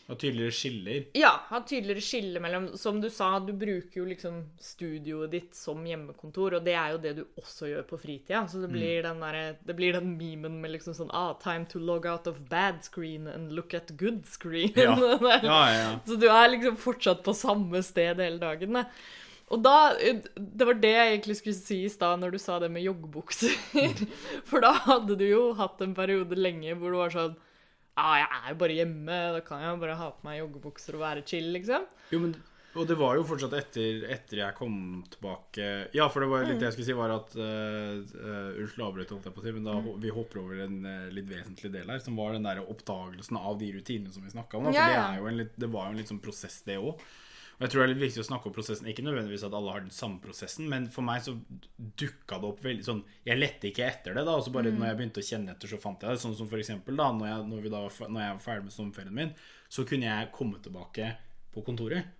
[0.08, 1.02] Og tydeligere skiller.
[1.18, 5.82] ja, ha tydeligere skille mellom Som du sa, du bruker jo liksom studioet ditt som
[5.84, 8.46] hjemmekontor, og det er jo det du også gjør på fritida.
[8.48, 11.78] Så det blir, den, der, det blir den memen med liksom sånn ah, Time to
[11.82, 14.72] log out of bad screen and look at good screen.
[14.76, 14.96] Ja.
[15.42, 15.88] Ja, ja.
[16.06, 18.78] Så du er liksom fortsatt på samme sted hele dagen.
[18.78, 18.86] Da.
[19.52, 22.70] Og da Det var det jeg egentlig skulle si i stad når du sa det
[22.72, 23.54] med joggebukser.
[24.48, 27.36] For da hadde du jo hatt en periode lenge hvor du var sånn
[27.98, 31.02] Ja, jeg er jo bare hjemme, da kan jeg bare ha på meg joggebukser og
[31.02, 31.88] være chill, liksom.
[32.14, 32.36] Jo, men
[32.78, 34.74] og det var jo fortsatt etter, etter jeg kom
[35.10, 35.64] tilbake
[35.96, 39.24] Ja, for det var litt det jeg skulle si, var at uh, Unnskyld avbryt, holdt
[39.26, 41.88] jeg på å si, men da ho- vi hopper over en uh, litt vesentlig del
[41.90, 44.68] her, som var den der oppdagelsen av de rutinene som vi snakka om.
[44.68, 45.06] Da, for Ja, det, ja.
[45.16, 47.02] er jo en litt, det var jo en litt sånn prosess, det òg.
[47.58, 48.86] Og jeg tror det er litt viktig å snakke om prosessen.
[48.86, 51.32] Ikke nødvendigvis at alle har den samme prosessen, men for meg så
[51.76, 54.36] dukka det opp veldig sånn Jeg lette ikke etter det, da.
[54.38, 56.22] Og så bare når jeg begynte å kjenne etter, så fant jeg det.
[56.22, 58.76] Sånn som for eksempel da, når jeg, når vi da, når jeg var ferdig med
[58.76, 59.34] sommerferien min,
[59.66, 61.10] så kunne jeg komme tilbake
[61.54, 62.14] på kontoret.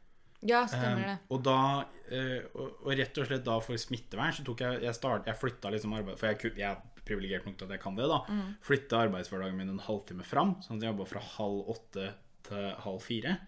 [0.47, 1.15] Ja, stemmer det.
[1.23, 4.85] Um, og da uh, og, og rett og slett da for smittevern så tok jeg
[4.85, 7.83] Jeg, start, jeg flytta liksom arbeid For jeg, jeg er privilegert nok til at jeg
[7.83, 8.21] kan det, da.
[8.29, 8.51] Mm.
[8.67, 10.59] Flytta arbeidshverdagen min en halvtime fram.
[10.67, 12.11] Sånn at jeg jobba fra halv åtte
[12.49, 13.39] til halv fire.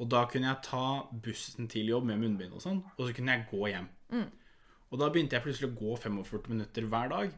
[0.00, 0.84] Og da kunne jeg ta
[1.24, 3.88] bussen til jobb med munnbind og sånn, og så kunne jeg gå hjem.
[4.14, 4.26] Mm.
[4.90, 7.34] Og da begynte jeg plutselig å gå 45 minutter hver dag.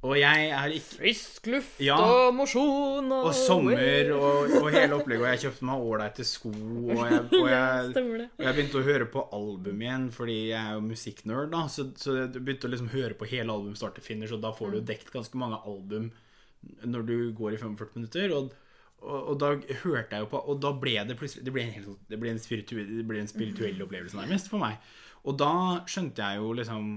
[0.00, 1.96] Og jeg er ikke Frisk luft Ja.
[2.00, 5.20] og mosjon og Og sommer og, og hele opplegget.
[5.20, 9.08] Og jeg kjøpte meg ålreite sko, og jeg, og jeg og jeg begynte å høre
[9.12, 11.50] på album igjen, fordi jeg er jo musikknerd.
[11.52, 14.40] da Så, så jeg begynte å liksom høre på hele album start til finish, og
[14.40, 16.08] da får du jo dekt ganske mange album
[16.84, 18.32] når du går i 45 minutter.
[18.36, 18.52] Og,
[19.02, 19.50] og, og da
[19.84, 22.18] hørte jeg jo på Og da ble det plutselig Det ble en, helt, sånn- det
[22.20, 24.76] ble en, spirituell, det ble en spirituell opplevelse, nærmest, for meg.
[25.24, 25.52] Og da
[25.88, 26.90] skjønte jeg jo liksom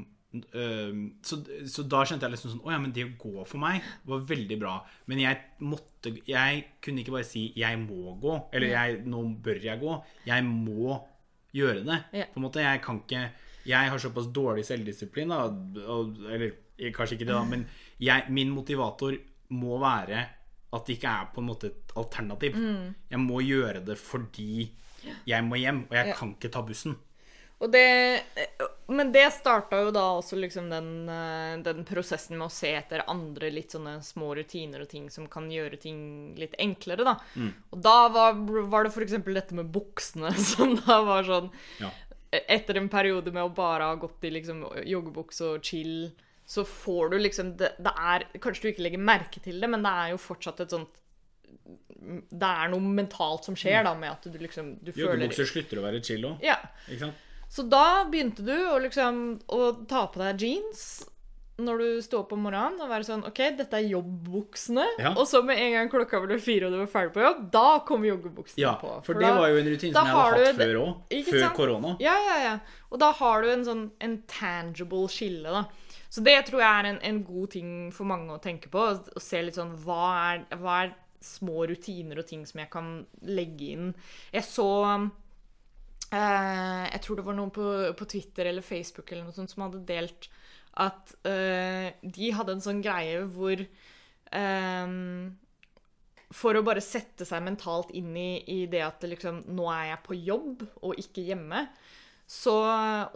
[0.56, 1.38] øh, så,
[1.70, 4.24] så da skjønte jeg liksom sånn Å ja, men det å gå for meg var
[4.34, 4.76] veldig bra.
[5.12, 9.63] Men jeg måtte Jeg kunne ikke bare si 'jeg må gå', eller jeg, 'nå bør
[9.63, 9.98] jeg gå'.
[10.28, 11.00] Jeg må
[11.54, 12.00] gjøre det.
[12.34, 13.30] På en måte, Jeg kan ikke
[13.66, 15.46] Jeg har såpass dårlig selvdisiplin, da,
[15.88, 16.52] og, eller
[16.92, 17.66] kanskje ikke det, da, men
[18.02, 19.16] jeg, min motivator
[19.50, 20.26] må være
[20.74, 22.56] at det ikke er på en måte et alternativ.
[23.12, 24.72] Jeg må gjøre det fordi
[25.28, 26.14] jeg må hjem, og jeg Ja.
[26.16, 26.96] kan ikke ta bussen.
[27.64, 28.24] Og det,
[28.92, 33.04] men det starta jo da også liksom den, eh, den prosessen med å se etter
[33.08, 37.14] andre litt sånne små rutiner og ting som kan gjøre ting litt enklere, da.
[37.72, 38.34] Og da var,
[38.68, 39.16] var det f.eks.
[39.24, 41.92] dette med buksene, som da var sånn Ja.
[42.34, 46.12] Etter en periode med å bare ha gått i liksom joggebukse og chill,
[46.45, 49.82] så får du liksom det, det er Kanskje du ikke legger merke til det, men
[49.86, 50.99] det er jo fortsatt et sånt
[52.34, 55.86] Det er noe mentalt som skjer, da, med at du liksom du Joggebukser slutter å
[55.86, 56.43] være chill òg.
[56.43, 56.58] Ja.
[57.53, 60.86] Så da begynte du å liksom å ta på deg jeans
[61.63, 64.88] når du sto opp om morgenen og være sånn OK, dette er jobbbuksene.
[64.97, 65.12] Ja.
[65.13, 67.67] Og så med en gang klokka ble fire og du var ferdig på jobb, da
[67.86, 68.95] kom joggebuksene Ja, på.
[69.06, 71.23] for det da- var jo en rutine som jeg hadde hatt før òg.
[71.29, 71.93] Før korona.
[72.01, 72.56] Ja, ja, ja.
[72.91, 75.63] Og da har du en sånn en tangible skille, da.
[76.13, 78.86] Så det tror jeg er en, en god ting for mange å tenke på.
[79.17, 82.89] Å se litt sånn hva er, hva er små rutiner og ting som jeg kan
[83.26, 83.91] legge inn.
[84.34, 84.69] Jeg så
[86.12, 89.65] eh, Jeg tror det var noen på, på Twitter eller Facebook eller noe sånt som
[89.65, 90.30] hadde delt
[90.84, 94.93] at eh, de hadde en sånn greie hvor eh,
[96.34, 100.06] For å bare sette seg mentalt inn i, i det at liksom, nå er jeg
[100.08, 101.67] på jobb og ikke hjemme,
[102.34, 102.54] så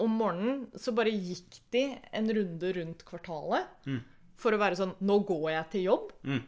[0.04, 1.86] om morgenen så bare gikk de
[2.20, 3.66] en runde rundt kvartalet
[4.38, 6.12] for å være sånn Nå går jeg til jobb.
[6.28, 6.44] Mm.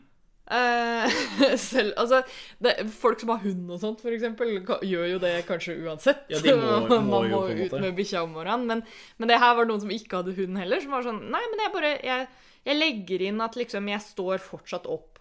[0.49, 1.15] Eh,
[1.62, 2.19] selv, altså,
[2.62, 4.55] det, folk som har hund og sånt, eksempel,
[4.86, 6.23] gjør jo det kanskje uansett.
[6.32, 8.65] Ja, de må- må Man jo må en ut med bikkja om morgenen.
[8.69, 8.84] Men,
[9.21, 11.63] men det her var noen som ikke hadde hund heller, som var sånn Nei, men
[11.65, 12.27] jeg bare Jeg,
[12.65, 15.17] jeg legger inn at liksom jeg står fortsatt opp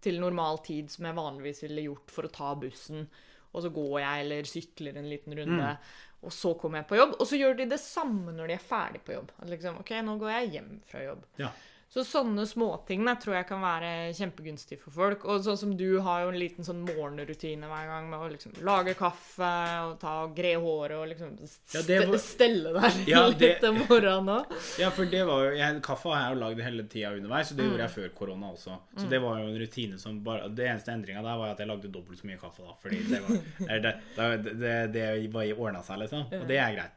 [0.00, 3.04] til normal tid, som jeg vanligvis ville gjort for å ta bussen.
[3.52, 5.98] Og så går jeg eller sykler en liten runde, Mm.
[6.20, 7.14] Og så kommer jeg på jobb.
[7.18, 9.32] Og så gjør de det samme når de er ferdig på jobb.
[9.48, 11.22] Liksom, OK, nå går jeg hjem fra jobb.
[11.40, 11.52] Ja.
[11.90, 15.24] Så sånne småting da, tror jeg kan være kjempegunstig for folk.
[15.26, 18.52] Og sånn som du har jo en liten sånn morgenrutine hver gang med å liksom
[18.62, 19.48] lage kaffe
[19.88, 21.32] og ta og gre håret og liksom
[21.74, 24.54] Ja, var- stelle deg Ja, litt det- om morgenen òg.
[24.78, 27.56] Ja, for det var jo jeg, Kaffe har jeg jo lagd hele tida underveis, og
[27.58, 27.70] det Mm.
[27.72, 28.78] gjorde jeg før korona også.
[28.96, 31.66] Så det var jo en rutine som bare Det eneste endringa der var at jeg
[31.66, 32.74] lagde dobbelt så mye kaffe, da.
[32.78, 36.22] Fordi det var det, det, det, det bare ordna seg, liksom.
[36.38, 36.96] Og det er greit.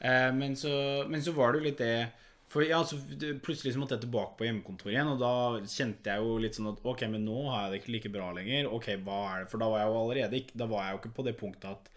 [0.00, 2.08] Eh, men, så, men så var det jo litt det
[2.50, 2.96] For ja, så
[3.44, 5.34] plutselig så måtte jeg tilbake på hjemmekontoret igjen, og da
[5.70, 8.30] kjente jeg jo litt sånn at OK, men nå har jeg det ikke like bra
[8.34, 8.66] lenger.
[8.74, 9.50] Ok, hva er det?
[9.52, 11.68] For da var jeg jo allerede ikke Da var jeg jo ikke på det punktet
[11.70, 11.92] at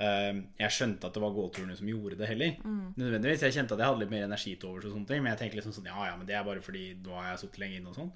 [0.00, 2.56] uh, jeg skjønte at det var gåturene som gjorde det heller.
[2.96, 3.44] Nødvendigvis.
[3.44, 5.42] Jeg kjente at jeg hadde litt mer energi til overs og sånne ting, men jeg
[5.42, 7.82] tenkte liksom sånn Ja, ja, men det er bare fordi nå har jeg sittet lenge
[7.82, 8.12] inne og sånn.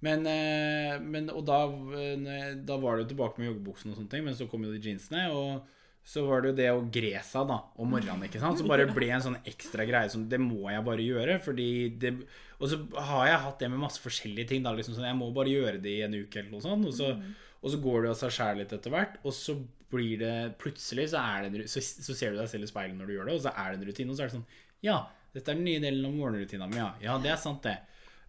[0.00, 1.64] Men, eh, men Og da,
[1.98, 4.72] eh, da var det jo tilbake med joggebuksene og sånne ting, men så kom jo
[4.72, 5.66] de jeansene, og
[6.10, 8.58] så var det jo det å gre seg da om morgenen, ikke sant.
[8.58, 11.66] Så bare ble en sånn ekstra greie som Det må jeg bare gjøre, fordi
[12.02, 12.10] det
[12.58, 14.72] Og så har jeg hatt det med masse forskjellige ting, da.
[14.74, 17.12] Liksom sånn Jeg må bare gjøre det i en uke eller noe sånt, og så,
[17.60, 19.54] og så går det av seg sjæl litt etter hvert, og så
[19.94, 23.06] blir det Plutselig så er det så, så ser du deg selv i speilet når
[23.06, 24.48] du gjør det, og så er det en rutine, og så er det sånn
[24.90, 24.98] Ja,
[25.30, 26.90] dette er den nye delen av morgenrutina mi, ja.
[27.06, 27.78] Ja, det er sant, det.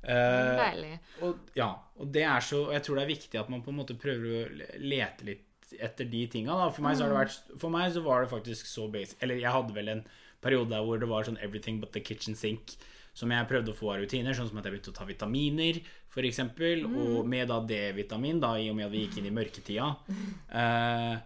[0.01, 0.95] Uh, Deilig.
[1.25, 3.69] og, ja, og det er så og Jeg tror det er viktig at man på
[3.73, 5.47] en måte prøver å lete litt
[5.79, 6.55] etter de tinga.
[6.57, 6.69] Da.
[6.73, 9.41] For meg så har det vært For meg så var det faktisk så basic Eller
[9.41, 10.03] jeg hadde vel en
[10.41, 12.75] periode der hvor det var sånn everything but the kitchen sink.
[13.13, 15.81] Som jeg prøvde å få av rutiner, sånn som at jeg begynte å ta vitaminer,
[16.07, 16.29] f.eks.
[16.29, 19.91] eksempel Og med da D-vitamin, da, i og med at vi gikk inn i mørketida.
[20.61, 21.19] Eh,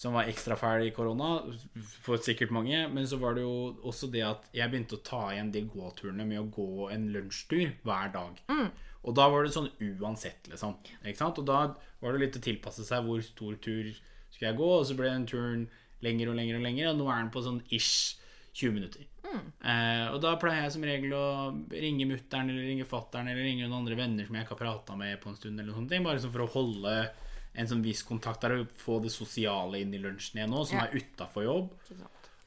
[0.00, 1.42] som var ekstra fæl i korona,
[2.00, 2.78] for sikkert mange.
[2.88, 6.24] Men så var det jo også det at jeg begynte å ta igjen de gåturene
[6.24, 8.40] med å gå en lunsjtur hver dag.
[9.04, 10.74] Og da var det sånn uansett, liksom.
[11.04, 11.38] Ikke sant?
[11.40, 11.60] Og da
[12.02, 13.88] var det litt å tilpasse seg hvor stor tur
[14.30, 15.62] skulle jeg gå, og så ble den turen
[16.04, 18.16] lenger og lenger og lenger, og nå er den på sånn ish
[18.60, 19.06] 20 minutter.
[19.62, 21.24] Eh, og da pleier jeg som regel å
[21.70, 24.96] ringe mutter'n eller ringe fatter'n eller ringe noen andre venner som jeg ikke har prata
[24.98, 26.94] med på en stund, eller noen ting, bare sånn for å holde
[27.60, 30.78] en sånn viss kontakt der og få det sosiale inn i lunsjen igjen nå, som
[30.78, 30.84] Ja.
[30.86, 31.70] er utafor jobb.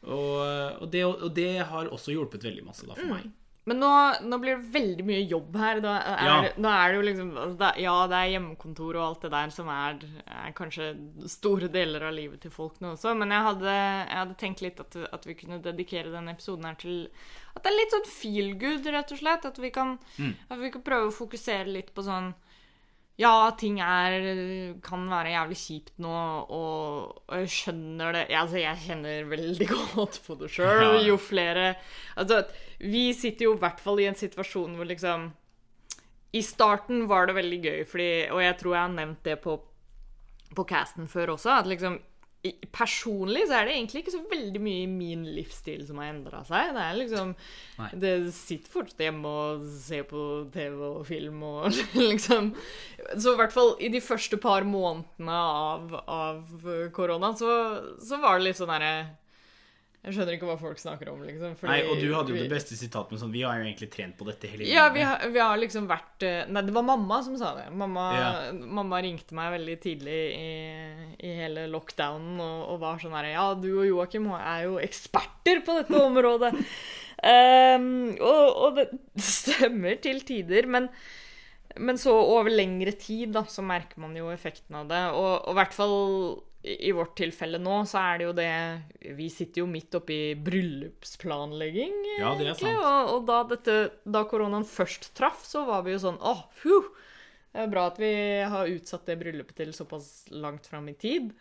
[0.04, 3.30] Og, og, det, og det har også hjulpet veldig masse da for meg.
[3.66, 3.90] Men nå,
[4.28, 5.80] nå blir det veldig mye jobb her.
[5.84, 6.36] Da er, Ja.
[6.60, 9.54] Nå er det jo liksom altså det, Ja, det er hjemmekontor og alt det der
[9.56, 10.90] som er, er kanskje
[11.32, 14.84] store deler av livet til folk nå også, men jeg hadde, jeg hadde tenkt litt
[14.84, 17.06] at, at vi kunne dedikere denne episoden her til
[17.56, 19.46] At det er litt sånn feel good, rett og slett.
[19.46, 19.96] At vi kan,
[20.50, 22.34] at vi kan prøve å fokusere litt på sånn
[23.22, 26.14] ja, ting er, kan være jævlig kjipt nå,
[26.50, 30.98] og, og jeg skjønner det Altså, jeg kjenner veldig godt på det sjøl.
[31.06, 31.76] Jo flere
[32.18, 32.40] Altså,
[32.84, 35.30] vi sitter jo i hvert fall i en situasjon hvor liksom
[36.36, 39.60] I starten var det veldig gøy, fordi, og jeg tror jeg har nevnt det på,
[40.58, 42.02] på casten før også, at liksom
[42.76, 46.42] Personlig så er det egentlig ikke så veldig mye i min livsstil som har endra
[46.44, 46.74] seg.
[46.76, 47.30] Det er liksom
[47.78, 47.88] Nei.
[48.04, 51.70] Det sitter fortsatt hjemme og ser på TV og film og
[52.12, 52.52] liksom
[53.14, 57.54] Så i hvert fall i de første par månedene av, av korona, så,
[58.04, 58.94] så var det litt sånn herre
[60.04, 61.54] Jeg skjønner ikke hva folk snakker om, liksom.
[61.56, 63.88] fordi Nei, og du hadde jo det beste sitatet med sånn Vi har jo egentlig
[63.94, 66.84] trent på dette hele ja, vi har, vi har liksom vært eh, Nei, det var
[66.88, 67.70] mamma som sa det.
[67.72, 68.28] Mamma, Ja.
[68.52, 70.52] mamma ringte meg veldig tidlig i,
[71.24, 75.64] i hele lockdownen og, og var sånn her Ja, du og Joakim er jo eksperter
[75.64, 76.52] på dette området.
[77.24, 77.90] um,
[78.34, 78.90] og, og det
[79.24, 80.92] stemmer til tider, men
[81.74, 85.00] men så over lengre tid da, så merker man jo effekten av det.
[85.18, 85.96] Og i hvert fall
[86.64, 91.98] i vårt tilfelle nå, så er det jo det Vi sitter jo midt oppi bryllupsplanlegging.
[92.22, 92.78] Ja, det er sant.
[92.80, 93.76] Og, og da, dette,
[94.08, 96.88] da koronaen først traff, så var vi jo sånn åh, phew,
[97.52, 98.14] Det er bra at vi
[98.56, 101.34] har utsatt det bryllupet til såpass langt fram i tid.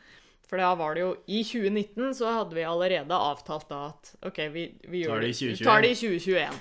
[0.51, 4.43] For da var det jo I 2019 så hadde vi allerede avtalt da at OK,
[4.53, 5.69] vi, vi Tar gjør det i 2021.
[5.69, 6.59] tar det i 2021.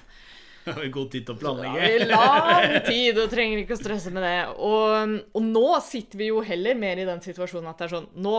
[0.95, 1.85] God tid til å planlegge.
[2.05, 4.35] Ja, lang tid og trenger ikke å stresse med det.
[4.57, 8.11] Og, og nå sitter vi jo heller mer i den situasjonen at det er sånn
[8.21, 8.35] Nå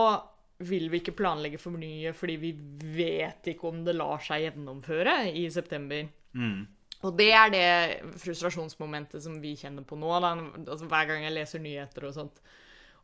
[0.63, 2.51] vil vi ikke planlegge for mye fordi vi
[2.95, 6.05] vet ikke om det lar seg gjennomføre i september.
[6.37, 6.61] Mm.
[7.03, 7.69] Og det er det
[8.21, 10.11] frustrasjonsmomentet som vi kjenner på nå.
[10.23, 10.35] Da.
[10.63, 12.39] Altså, hver gang jeg leser nyheter og sånt.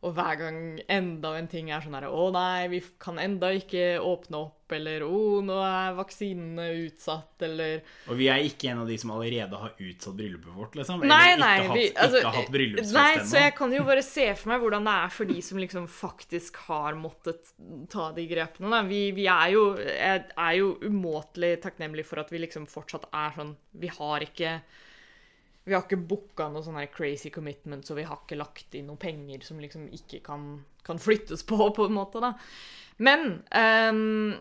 [0.00, 3.98] Og hver gang enda en ting er sånn her Å nei, vi kan enda ikke
[4.00, 4.56] åpne opp.
[4.72, 7.42] Eller å, nå er vaksinene utsatt.
[7.44, 11.04] Eller Og vi er ikke en av de som allerede har utsatt bryllupet vårt, liksom.
[11.04, 11.52] Nei, Eller nei.
[11.58, 13.28] ikke, vi, hatt, altså, ikke hatt bryllupsfest nei, ennå.
[13.32, 15.88] så jeg kan jo bare se for meg hvordan det er for de som liksom
[16.00, 17.52] faktisk har måttet
[17.92, 18.70] ta de grepene.
[18.72, 18.84] Da.
[18.88, 23.36] Vi, vi er jo, jeg er jo umåtelig takknemlig for at vi liksom fortsatt er
[23.36, 24.60] sånn Vi har ikke
[25.64, 29.00] vi har ikke booka noe sånn crazy commitment, så vi har ikke lagt inn noen
[29.00, 30.46] penger som liksom ikke kan,
[30.86, 32.32] kan flyttes på, på en måte, da.
[33.00, 34.34] Men um,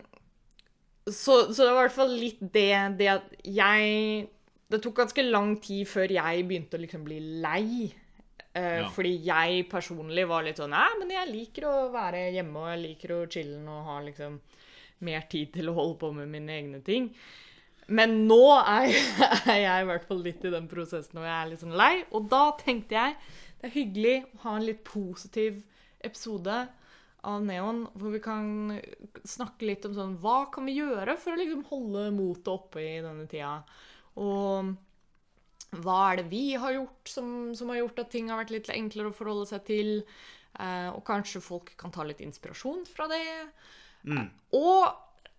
[1.09, 4.27] så, så det var i hvert fall litt det, det at jeg
[4.69, 7.89] Det tok ganske lang tid før jeg begynte å liksom bli lei.
[8.53, 8.89] Uh, Ja.
[8.93, 12.83] Fordi jeg personlig var litt sånn Nei, men jeg liker å være hjemme, og jeg
[12.83, 14.39] liker å chille og ha liksom
[15.07, 17.11] mer tid til å holde på med mine egne ting.
[17.89, 19.05] Men nå er jeg,
[19.53, 21.93] er jeg i hvert fall litt i den prosessen hvor jeg er litt sånn lei.
[22.15, 23.15] Og da tenkte jeg
[23.59, 25.63] det er hyggelig å ha en litt positiv
[26.05, 26.59] episode
[27.27, 28.77] av Neon, hvor vi kan
[29.27, 33.01] snakke litt om sånn Hva kan vi gjøre for å liksom holde motet oppe i
[33.03, 33.57] denne tida?
[34.23, 34.71] Og
[35.83, 38.71] hva er det vi har gjort som, som har gjort at ting har vært litt
[38.73, 39.91] enklere å forholde seg til?
[40.55, 43.21] Eh, og kanskje folk kan ta litt inspirasjon fra det.
[44.57, 44.87] Og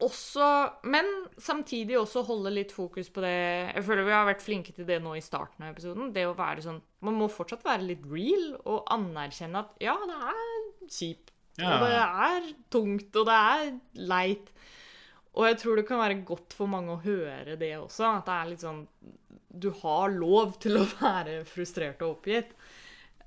[0.05, 0.47] også
[0.91, 1.09] Men
[1.41, 3.35] samtidig også holde litt fokus på det
[3.75, 6.13] Jeg føler vi har vært flinke til det nå i starten av episoden.
[6.15, 10.19] Det å være sånn Man må fortsatt være litt real og anerkjenne at ja, det
[10.33, 11.33] er kjipt.
[11.61, 11.75] Ja.
[11.75, 13.73] Og det er tungt, og det er
[14.11, 14.53] leit.
[15.37, 18.07] Og jeg tror det kan være godt for mange å høre det også.
[18.09, 18.85] At det er litt sånn
[19.51, 22.55] Du har lov til å være frustrert og oppgitt.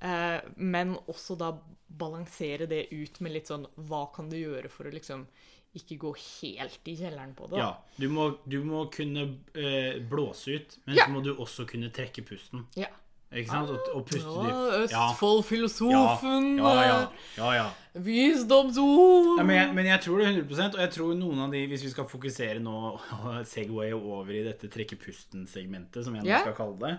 [0.00, 1.54] Eh, men også da
[1.94, 5.26] balansere det ut med litt sånn Hva kan du gjøre for å liksom
[5.74, 7.58] ikke gå helt i kjelleren på det?
[7.58, 11.06] Ja, du må, du må kunne eh, blåse ut, men Ja.
[11.06, 12.66] så må du også kunne trekke pusten.
[12.78, 12.90] Ja.
[13.34, 13.70] Ikke sant?
[13.74, 14.92] Og, og puste Ja, dypt.
[14.94, 15.08] Ja.
[15.10, 16.44] Østfold-filosofen.
[16.60, 16.98] Ja, ja,
[17.40, 17.64] ja, ja.
[17.98, 19.40] Visdomsord.
[19.46, 22.06] Men, men jeg tror det 100 og jeg tror noen av de, hvis vi skal
[22.10, 26.94] fokusere nå og segway over i dette trekke pusten-segmentet, som jeg nå skal kalle det,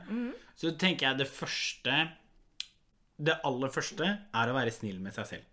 [0.59, 1.97] så tenker jeg det første
[3.15, 4.03] Det aller første
[4.35, 5.45] er å være snill med seg selv.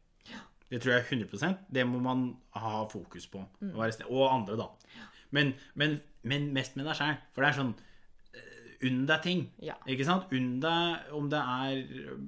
[0.72, 3.44] Det tror jeg 100 Det må man ha fokus på.
[3.61, 3.74] Mm.
[4.08, 4.70] Og andre, da.
[5.30, 7.18] Men, men, men mest med deg sjæl.
[7.32, 7.72] For det er sånn
[8.37, 9.42] eh, Unn deg ting.
[9.64, 9.76] Ja.
[9.88, 10.32] Ikke sant?
[10.32, 11.82] Unn deg om det er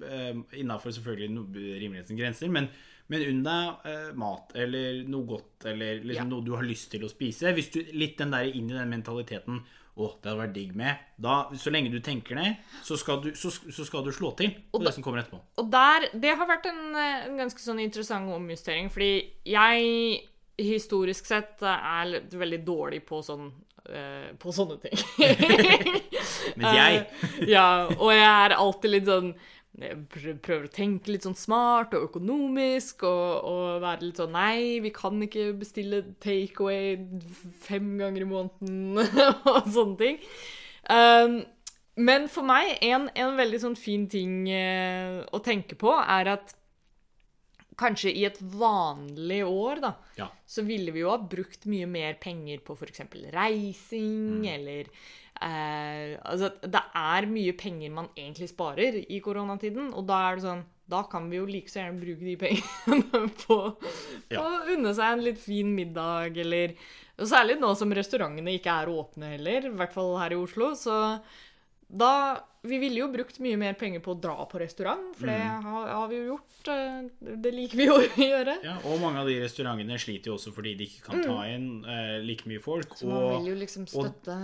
[0.04, 2.68] uh, innafor selvfølgelig no, rimelighetens grenser, men,
[3.12, 6.30] men unn deg uh, mat eller noe godt eller liksom Ja.
[6.30, 7.52] noe du har lyst til å spise.
[7.56, 11.02] Hvis du litt den der inn i den mentaliteten å, det hadde vært digg med.
[11.22, 12.50] Da, så lenge du tenker det,
[12.82, 15.38] så skal du, så, så skal du slå til på det som kommer etterpå.
[15.62, 19.12] Og der, det har vært en, en ganske sånn interessant omjustering, fordi
[19.46, 20.24] jeg
[20.58, 23.48] historisk sett er veldig dårlig på sånn
[23.90, 24.94] uh, på sånne ting.
[26.58, 29.32] Mens jeg uh, ja, og jeg er alltid litt sånn
[29.80, 29.96] jeg
[30.44, 34.92] prøver å tenke litt sånn smart og økonomisk og, og være litt sånn Nei, vi
[34.94, 36.94] kan ikke bestille takeaway
[37.66, 39.00] fem ganger i måneden
[39.50, 40.20] og sånne ting.
[40.90, 41.40] Um,
[41.96, 46.54] men for meg, en, en veldig sånn fin ting eh, å tenke på, er at
[47.78, 50.28] kanskje i et vanlig år, da, Ja.
[50.46, 53.00] så ville vi jo ha brukt mye mer penger på f.eks.
[53.34, 54.48] reising, Mm.
[54.54, 54.90] eller
[55.42, 60.44] eh, Altså, det er mye penger man egentlig sparer i koronatiden, og da er det
[60.46, 63.58] sånn Da kan vi jo like så gjerne bruke de pengene på,
[64.30, 64.42] Ja.
[64.42, 66.74] å unne seg en litt fin middag, eller
[67.14, 70.72] og Særlig nå som restaurantene ikke er åpne heller, i hvert fall her i Oslo.
[70.74, 70.96] Så
[71.86, 75.36] da Vi ville jo brukt mye mer penger på å dra på restaurant, for det
[75.36, 76.68] har, har vi jo gjort.
[76.72, 77.02] eh,
[77.44, 78.54] Det liker vi jo å gjøre.
[78.64, 81.68] Ja, og mange av de restaurantene sliter jo også fordi de ikke kan ta inn
[81.84, 82.96] eh, like mye folk.
[82.96, 84.38] Så Så man vil jo liksom og- støtte,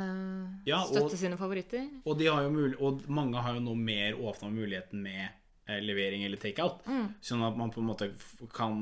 [0.68, 1.88] Ja, og- støtte sine favoritter.
[2.04, 5.28] og, de har jo mul og mange har jo nå mer åpna muligheten med
[5.68, 6.84] eh, levering eller takeout.
[6.86, 7.14] Mm.
[7.22, 8.10] Sånn at man på en måte
[8.52, 8.76] kan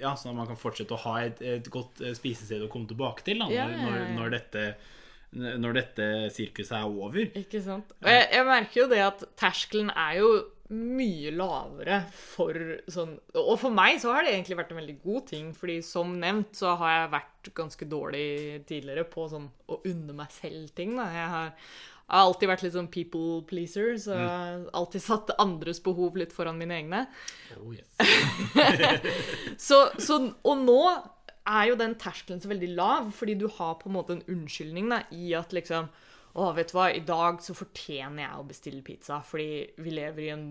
[0.00, 2.86] Ja, sånn at man kan fortsette å ha et, et godt eh, spisested å komme
[2.86, 3.88] tilbake til da, Ja, når, ja, ja.
[4.14, 4.66] når, når dette
[5.36, 7.30] når dette sirkuset er over.
[7.38, 7.90] Ikke sant?
[8.02, 10.30] Og jeg, jeg merker jo det at terskelen er jo
[10.74, 12.56] mye lavere for
[12.90, 16.16] sånn Og for meg så har det egentlig vært en veldig god ting, fordi som
[16.18, 18.24] nevnt så har jeg vært ganske dårlig
[18.66, 20.96] tidligere på sånn å unne meg selv ting.
[20.98, 21.06] Da.
[21.14, 25.34] Jeg har, jeg har alltid vært litt sånn people pleaser, så jeg har alltid satt
[25.42, 27.04] andres behov litt foran mine egne.
[27.60, 27.94] Oh, yes.
[29.66, 30.80] Så, så, og nå
[31.46, 34.88] er jo den terskelen så veldig lav, fordi du har på en måte en unnskyldning
[34.92, 35.88] da, i at liksom
[36.36, 40.26] Å, vet du hva, i dag så fortjener jeg å bestille pizza, fordi vi lever
[40.26, 40.48] i en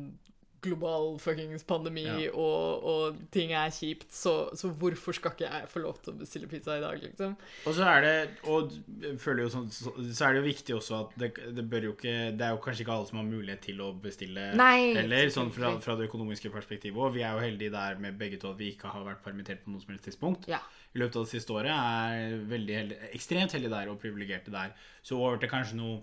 [0.66, 2.32] global fuckings pandemi, Ja.
[2.34, 6.18] og, og ting er kjipt, så, så hvorfor skal ikke jeg få lov til å
[6.24, 7.36] bestille pizza i dag, liksom?
[7.70, 8.16] Og så er det
[8.50, 8.74] Og
[9.22, 11.30] føler jo sånn, så, så er det jo viktig også at det,
[11.60, 13.92] det bør jo ikke Det er jo kanskje ikke alle som har mulighet til å
[14.08, 16.98] bestille Nei, heller, sånn fra, fra det økonomiske perspektivet.
[16.98, 17.14] òg.
[17.14, 19.70] vi er jo heldige der med begge to at vi ikke har vært permittert på
[19.76, 20.50] noe som helst tidspunkt.
[20.50, 20.64] Ja.
[20.96, 24.72] I løpet av det siste året er veldig heldig, ekstremt heldige der og privilegerte der.
[25.04, 25.98] Så over til kanskje noe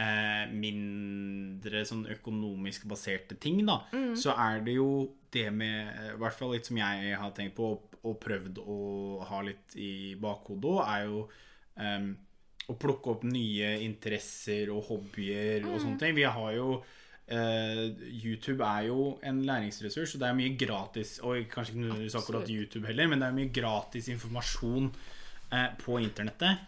[0.00, 3.82] eh, mindre sånn økonomisk baserte ting, da,
[4.18, 4.88] så er det jo
[5.32, 8.78] det med I hvert fall litt som jeg har tenkt på og, og prøvd å
[9.28, 11.22] ha litt i bakhodet òg, er jo
[11.76, 12.08] eh,
[12.72, 16.16] å plukke opp nye interesser og hobbyer og sånne ting.
[16.16, 16.80] Vi har jo
[17.30, 22.50] YouTube er jo en læringsressurs, og det er mye gratis Og kanskje ikke nødvendigvis akkurat
[22.50, 24.90] YouTube heller, men det er mye gratis informasjon
[25.52, 26.66] eh, på internettet.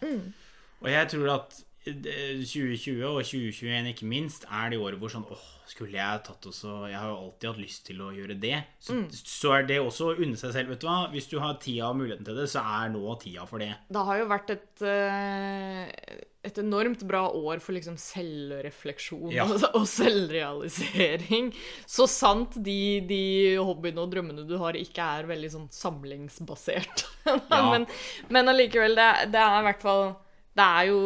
[0.79, 5.25] Og jeg tror at eh, 2020 og 2021 ikke minst er det året hvor sånn
[5.29, 8.57] åh, skulle jeg tatt også Jeg har jo alltid hatt lyst til å gjøre det.
[8.81, 10.69] Så, så er det også å unne seg selv.
[10.73, 10.97] Vet du hva?
[11.13, 13.71] Hvis du har tida og muligheten til det, så er nå tida for det.
[13.89, 19.47] Det har jo vært et, eh, et enormt bra år for liksom selvrefleksjon Ja.
[19.49, 21.49] og, og selvrealisering.
[21.89, 22.77] Så sant de,
[23.09, 23.23] de
[23.57, 27.07] hobbyene og drømmene du har, ikke er veldig sånn samlingsbasert.
[27.25, 27.57] Ja.
[27.71, 27.87] men,
[28.29, 30.03] men allikevel, det, det er i hvert fall
[30.53, 30.99] Det er jo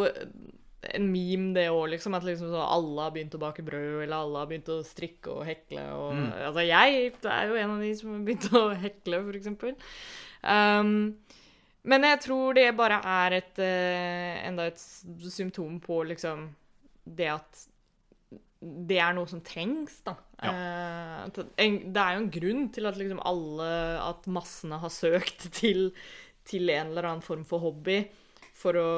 [0.81, 2.15] en meme, det òg, liksom.
[2.15, 5.33] At liksom så alle har begynt å bake brød, eller alle har begynt å strikke
[5.33, 5.83] og hekle.
[5.95, 6.29] Og, Mm.
[6.47, 9.75] Altså, jeg er jo en av de som har begynt å hekle, for eksempel.
[10.43, 11.17] Um,
[11.83, 16.49] men jeg tror det bare er et uh, enda et symptom på liksom
[17.03, 17.65] det at
[18.59, 20.15] det er noe som trengs, da.
[20.43, 20.51] Ja.
[21.27, 23.67] Uh, det er jo en grunn til at liksom alle
[23.99, 25.89] At massene har søkt til,
[26.47, 28.05] til en eller annen form for hobby
[28.59, 28.89] for å,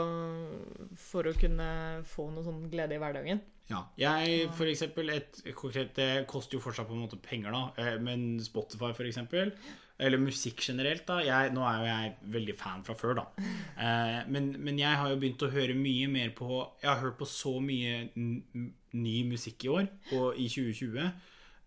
[0.97, 1.67] for å kunne
[2.09, 3.41] få noe sånn glede i hverdagen.
[3.71, 3.85] Ja.
[4.01, 7.61] Jeg, for eksempel, et konkret Det koster jo fortsatt på en måte penger, da.
[7.79, 9.53] eh, Men Spotify, for eksempel,
[10.01, 13.25] eller musikk generelt, da jeg, Nå er jo jeg veldig fan fra før, da.
[13.81, 16.49] Eh, men, men jeg har jo begynt å høre mye mer på
[16.81, 21.07] Jeg har hørt på så mye ny musikk i år, og i 2020.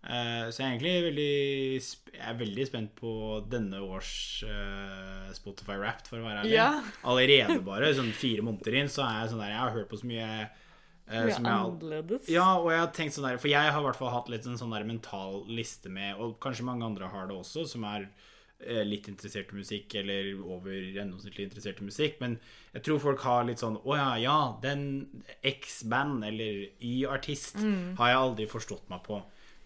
[0.04, 1.28] Eh, så jeg er egentlig veldig,
[2.12, 3.12] jeg er veldig spent på
[3.48, 4.10] denne års
[4.44, 6.52] eh, Spotify Wrapped, for å være ærlig.
[6.58, 6.68] Ja.
[7.08, 10.02] Allerede bare, sånn fire måneder inn, så er jeg sånn der Jeg har hørt på
[10.02, 10.28] så mye
[11.04, 12.30] Uh, som annerledes.
[12.32, 14.46] ja, og jeg har tenkt sånn der For jeg har i hvert fall hatt litt
[14.48, 18.06] en sånn der mental liste med Og kanskje mange andre har det også Som er
[18.88, 22.16] litt interessert i musikk, eller over gjennomsnittlig interessert i musikk.
[22.22, 22.38] Men
[22.72, 24.86] jeg tror folk har litt sånn Å ja, ja, den
[25.44, 29.20] X-band eller Y-artist har jeg aldri forstått meg på.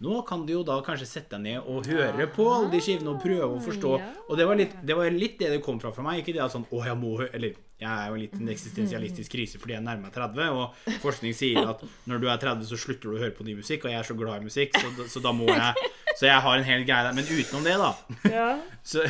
[0.04, 3.10] Nå kan du jo da kanskje sette deg ned og høre på alle de skivene
[3.10, 3.94] og prøve å forstå.
[4.28, 6.20] Og det var, litt, det var litt det det kom fra for meg.
[6.22, 9.34] Ikke det at sånn Å, jeg må hø-» Eller jeg er jo litt en eksistensialistisk
[9.34, 12.78] krise fordi jeg nærmer meg 30, og forskning sier at når du er 30, så
[12.78, 15.10] slutter du å høre på ny musikk, og jeg er så glad i musikk, så,
[15.10, 17.14] så da må jeg Så jeg har en hel greie der.
[17.14, 17.92] Men utenom det, da,
[18.90, 19.04] så,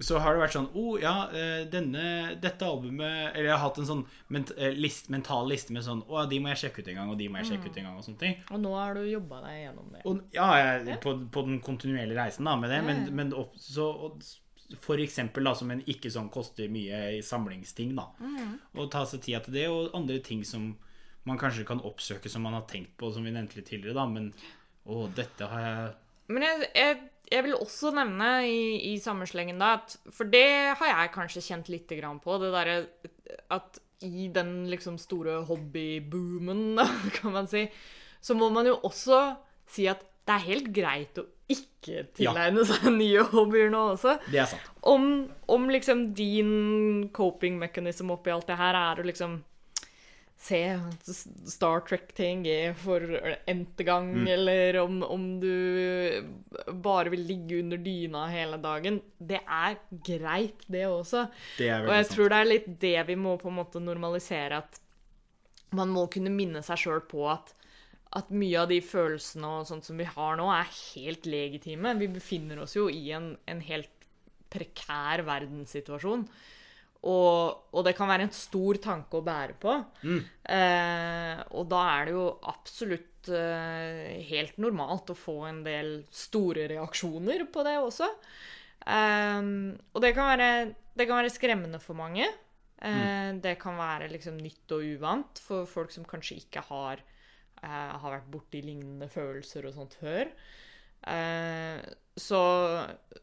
[0.00, 2.02] så har det vært sånn Å, ja, eh, denne,
[2.40, 6.02] dette albumet Eller jeg har hatt en sånn ment, eh, list, mental liste med sånn
[6.08, 7.88] Å, de må jeg sjekke ut en gang, og de må jeg sjekke ut en
[7.88, 8.36] gang, og sånne ting.
[8.50, 10.04] Og nå har du jobba deg gjennom det.
[10.08, 13.88] Og, ja, jeg, på, på den kontinuerlige reisen da med det, men, men opp, så,
[14.08, 14.24] og,
[14.80, 18.06] for eksempel da, som en ikke sånn koster mye samlingsting da,
[18.78, 20.72] og ta seg tida til det, og andre ting som
[21.28, 24.06] man kanskje kan oppsøke som man har tenkt på, som vi nevnte litt tidligere da,
[24.08, 24.30] men
[24.86, 25.90] å, dette har jeg
[26.30, 26.98] Men jeg, jeg,
[27.30, 28.60] jeg vil også nevne i,
[28.92, 32.38] i samme slengen da at For det har jeg kanskje kjent lite grann på.
[32.42, 32.82] Det derre
[33.54, 36.80] at i den liksom store hobbyboomen,
[37.18, 37.66] kan man si,
[38.20, 39.20] så må man jo også
[39.70, 44.16] si at det er helt greit å ikke tilegne seg nye hobbyer nå også.
[44.30, 44.66] Det er sant.
[44.86, 45.06] Om,
[45.50, 49.40] om liksom din coping mechanism oppi alt det her er å liksom
[50.40, 50.58] se
[51.52, 52.48] Star Trek-TNG
[52.80, 53.02] for
[53.50, 55.50] n-te gang, eller om, om du
[56.80, 59.00] bare vil ligge under dyna hele dagen.
[59.18, 59.76] Det er
[60.06, 61.26] greit, det også.
[61.58, 62.14] Det Og jeg sant.
[62.16, 64.80] tror det er litt det vi må på en måte normalisere, at
[65.76, 67.52] man må kunne minne seg sjøl på at,
[68.16, 71.92] at mye av de følelsene og sånt som vi har nå, er helt legitime.
[72.00, 73.92] Vi befinner oss jo i en, en helt
[74.50, 76.24] prekær verdenssituasjon.
[77.08, 79.72] Og, og det kan være en stor tanke å bære på.
[80.44, 86.66] Eh, og da er det jo absolutt eh, helt normalt å få en del store
[86.74, 88.10] reaksjoner på det også.
[88.84, 89.40] Eh,
[89.94, 90.50] og det kan, være,
[90.96, 92.28] det kan være skremmende for mange.
[92.80, 97.00] Eh, Det kan være liksom nytt og uvant for folk som kanskje ikke har,
[97.62, 100.28] eh, har vært borti lignende følelser og sånt før.
[101.08, 101.80] Eh,
[102.20, 102.40] så,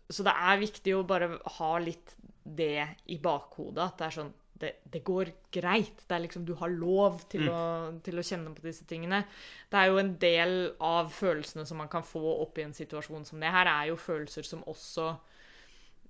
[0.10, 2.14] så det er viktig å bare ha litt
[2.56, 3.84] det i bakhodet.
[3.84, 6.04] At det er sånn det, det går greit.
[6.08, 7.62] Det er liksom, du har lov til, å,
[8.04, 9.24] til å kjenne på disse tingene.
[9.70, 13.28] Det er jo en del av følelsene som man kan få opp i en situasjon
[13.28, 15.12] som det her, er jo følelser som også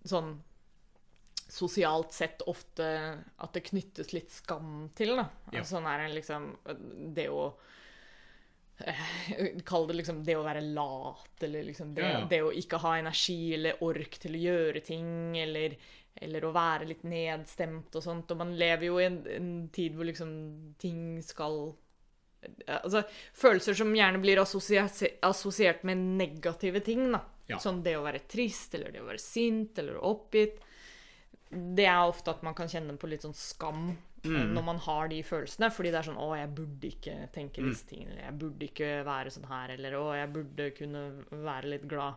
[0.07, 0.37] sånn
[1.47, 2.85] sosialt sett ofte
[3.15, 5.29] at det knyttes litt skam til, da.
[5.53, 6.49] Altså, sånn er liksom
[7.15, 7.49] Det å
[9.65, 12.25] Kall det liksom det å være lat, eller liksom det, Ja, ja.
[12.29, 15.09] det å ikke ha energi eller ork til å gjøre ting,
[15.41, 15.77] eller,
[16.21, 18.31] eller å være litt nedstemt og sånt.
[18.31, 20.31] Og man lever jo i en, en tid hvor liksom
[20.81, 21.75] ting skal
[22.69, 23.01] Altså
[23.35, 27.23] følelser som gjerne blir assosiert, assosiert med negative ting, da.
[27.49, 27.57] Ja.
[27.59, 30.61] Sånn det å være trist, eller det å være sint, eller oppgitt.
[31.49, 33.89] Det er ofte at man kan kjenne på litt sånn skam
[34.25, 35.69] eh, når man har de følelsene.
[35.73, 38.91] Fordi det er sånn 'Å, jeg burde ikke tenke disse tingene', eller 'Jeg burde ikke
[39.05, 42.15] være sånn her', eller 'Å, jeg burde kunne være litt glad'.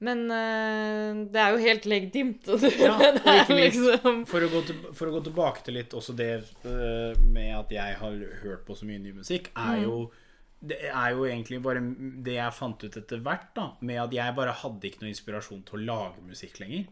[0.00, 2.48] Men eh, det er jo helt legitimt.
[2.48, 5.64] Og det, Ja, det er ikke minst liksom For å, til, for å gå tilbake
[5.66, 6.30] til litt også det
[6.64, 10.08] øh, med at jeg har hørt på så mye ny musikk, er jo
[10.58, 11.78] det er jo egentlig bare
[12.26, 13.68] det jeg fant ut etter hvert, da.
[13.78, 16.88] Med at jeg bare hadde ikke noe inspirasjon til å lage musikk lenger.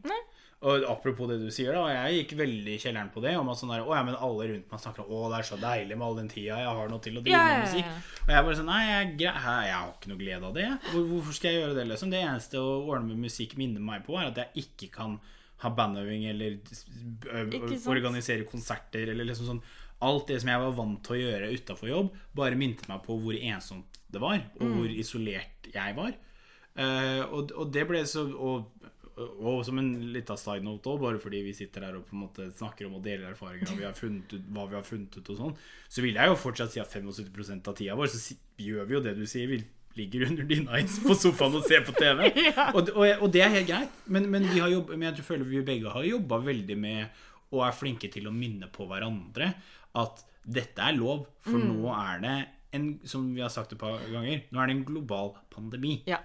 [0.65, 1.85] Og apropos det du sier, da.
[1.93, 3.35] Jeg gikk veldig i kjelleren på det.
[3.37, 5.49] Om at sånn der, å ja, men alle rundt meg snakker om å, det er
[5.51, 7.91] så deilig med all den tida jeg har noe til å drive med musikk.
[8.25, 10.69] Og jeg bare sånn Nei, jeg, jeg har ikke noe glede av det.
[10.95, 12.13] Hvorfor skal jeg gjøre det, liksom?
[12.15, 15.19] Det eneste å ordne med musikk minner meg på, er at jeg ikke kan
[15.63, 16.59] ha bandøving eller
[17.89, 19.67] organisere konserter eller liksom sånn
[20.05, 23.15] Alt det som jeg var vant til å gjøre utafor jobb, bare minte meg på
[23.17, 26.11] hvor ensomt det var, og hvor isolert jeg var.
[26.77, 28.67] Uh, og, og det ble så og,
[29.17, 32.25] og som en lita side note også, bare fordi vi sitter her og på en
[32.27, 35.17] måte snakker om og deler erfaringer og vi har funnet ut, hva vi har funnet
[35.17, 35.55] ut og sånn,
[35.89, 39.01] så vil jeg jo fortsatt si at 75% av tida vår så gjør vi jo
[39.07, 39.49] det du sier.
[39.49, 39.63] Vi
[39.97, 42.27] ligger under dyna på sofaen og ser på TV.
[42.77, 43.97] og, og, og det er helt greit.
[44.05, 47.63] Men, men, vi har jobb, men jeg føler vi begge har jobba veldig med og
[47.65, 49.53] er flinke til å minne på hverandre
[49.97, 52.37] at dette er lov, for nå er det
[52.77, 56.01] en, som vi har sagt et par ganger, nå er det en global pandemi.
[56.11, 56.21] Ja.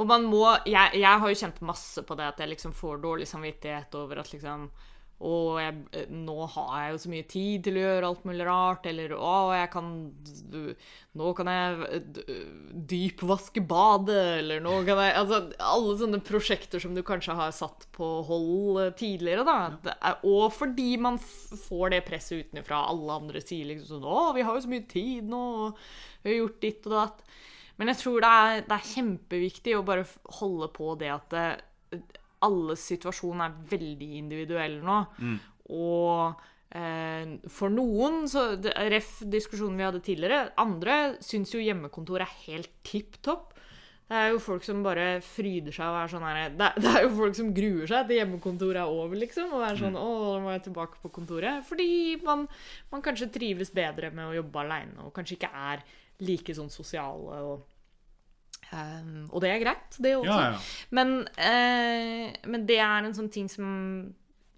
[0.00, 3.02] Og man må jeg, jeg har jo kjent masse på det at jeg liksom får
[3.02, 4.70] dårlig samvittighet over at liksom
[5.22, 8.88] Å, jeg, nå har jeg jo så mye tid til å gjøre alt mulig rart.
[8.90, 9.90] Eller å, jeg kan
[11.20, 12.00] Nå kan jeg
[12.90, 14.40] dypvaske badet.
[14.40, 18.80] Eller nå kan jeg Altså alle sånne prosjekter som du kanskje har satt på hold
[18.82, 19.94] eh, tidligere, da.
[19.94, 22.82] Er, og fordi man får det presset utenfra.
[22.90, 25.86] Alle andre sier liksom sånn Å, vi har jo så mye tid nå, og
[26.24, 27.24] vi har gjort ditt og datt.
[27.80, 30.06] Men jeg tror det er, det er kjempeviktig å bare
[30.40, 31.46] holde på det at det,
[32.42, 34.98] alles situasjon er veldig individuell nå.
[35.72, 36.42] Og
[36.74, 38.48] eh, for noen, så
[38.92, 43.52] ref diskusjonen vi hadde tidligere, andre syns jo hjemmekontor er helt tipp topp.
[44.12, 47.04] Det er jo folk som bare fryder seg og er sånn her det, det er
[47.06, 49.54] jo folk som gruer seg til hjemmekontoret er over, liksom.
[49.56, 51.62] Og er sånn Å, nå må jeg tilbake på kontoret.
[51.64, 51.88] Fordi
[52.26, 52.44] man,
[52.92, 55.86] man kanskje trives bedre med å jobbe aleine, og kanskje ikke er
[56.22, 60.32] like sånn sosiale og um, Og det er greit, det også.
[60.32, 60.64] Ja, ja.
[60.94, 63.70] Men, uh, men det er en sånn ting som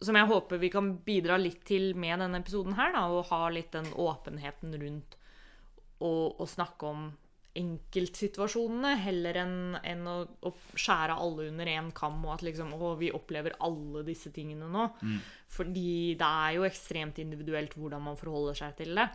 [0.05, 3.47] som jeg håper vi kan bidra litt til med denne episoden her, da, og ha
[3.53, 5.19] litt den åpenheten rundt
[6.05, 7.05] å, snakke om
[7.55, 9.55] enkeltsituasjonene, heller enn
[9.87, 14.03] enn å, å skjære alle under én kam, og at liksom, å, vi opplever alle
[14.07, 14.89] disse tingene nå.
[15.55, 19.07] Fordi det er jo ekstremt individuelt hvordan man forholder seg til det.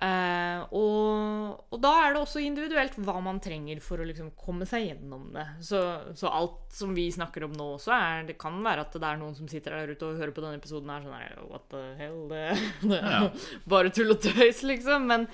[0.00, 4.64] Eh, og, og da er det også individuelt hva man trenger for å liksom komme
[4.68, 5.44] seg gjennom det.
[5.66, 5.80] Så,
[6.16, 9.20] så alt som vi snakker om nå også, er, det kan være at det er
[9.20, 11.82] noen som sitter der ute og hører på denne episoden her sånn her What the
[12.00, 12.22] hell?
[12.30, 12.46] Det,
[12.86, 13.26] det Ja.
[13.74, 15.10] bare tull og tøys, liksom.
[15.10, 15.28] Men,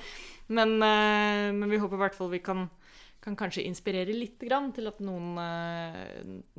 [0.48, 2.66] men, eh, men vi håper i hvert fall vi kan,
[3.22, 6.12] kan kanskje inspirere litt grann til at noen, eh,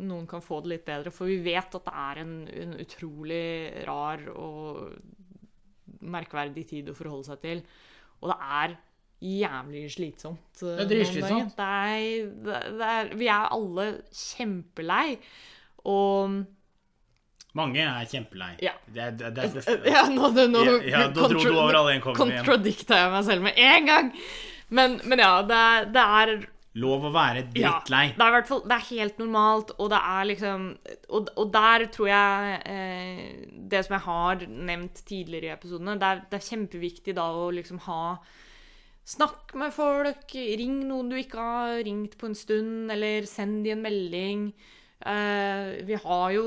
[0.05, 1.11] noen kan få det litt bedre.
[1.11, 3.47] For vi vet at det er en, en utrolig
[3.89, 4.85] rar og
[6.01, 7.63] merkverdig tid å forholde seg til.
[8.21, 8.75] Og det er
[9.27, 10.61] jævlig slitsomt.
[10.61, 11.55] eh, Det er dritslitsomt.
[11.57, 15.17] Det er, det, det er, vi er alle kjempelei.
[15.87, 16.43] Og
[17.57, 18.51] Mange er kjempelei.
[18.61, 18.75] Ja.
[18.85, 19.63] Det, det, det,
[19.95, 22.43] Ja, nå, nå, Ja, da dro du over alle en kommer igjen.
[22.45, 24.11] Contradicta jeg meg selv med en gang.
[24.69, 25.63] Men, men ja, det
[25.95, 26.33] det er
[26.77, 28.03] Lov å være ja, drittlei.
[28.13, 30.65] det er i hvert fall Det er helt normalt, og det er liksom
[31.09, 33.21] Og, og der tror jeg eh,
[33.71, 37.47] Det som jeg har nevnt tidligere i episodene, det er, det er kjempeviktig da å
[37.55, 38.01] liksom ha
[39.07, 43.71] Snakk med folk, ring noen du ikke har ringt på en stund, eller send de
[43.71, 44.41] en melding.
[44.99, 46.43] Eh, vi har jo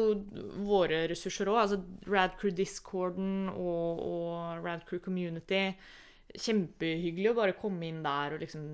[0.67, 1.79] våre ressurser òg, altså
[2.11, 5.71] Radcrew Discorden og, og Radcrew Community.
[6.31, 8.67] Kjempehyggelig å bare komme inn der og liksom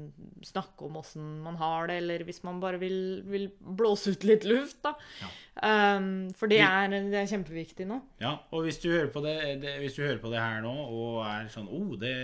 [0.44, 2.98] snakke om åssen man har det, eller hvis man bare vil,
[3.28, 4.92] vil blåse ut litt luft, da.
[5.22, 5.30] Ja.
[5.96, 8.02] Um, for det er, det er kjempeviktig nå.
[8.20, 11.48] Ja, og hvis du hører på det, det, hører på det her nå og er
[11.52, 12.16] sånn oh, det,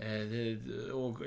[0.00, 0.56] eh,
[0.96, 1.20] Og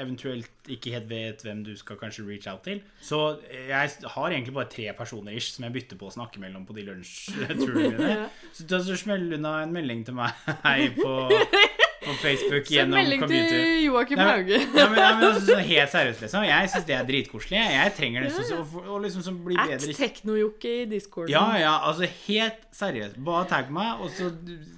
[0.00, 4.54] eventuelt ikke helt vet hvem du skal kanskje reach out til Så jeg har egentlig
[4.54, 8.28] bare tre personer ish som jeg bytter på å snakke mellom på de lunsjturene mine.
[8.52, 11.14] Så så smell unna en melding til meg på,
[12.04, 14.60] på Facebook Send gjennom melding til Joakim Hauge.
[14.78, 16.46] ja, men, ja, men sånn helt seriøst, liksom.
[16.48, 17.60] Jeg syns det er dritkoselig.
[17.74, 21.32] Jeg, trenger det så, så, og liksom som blir At bedre Teknojokke i discorden.
[21.32, 23.18] ja, ja, altså helt seriøst.
[23.24, 24.30] Bare tagg meg, og så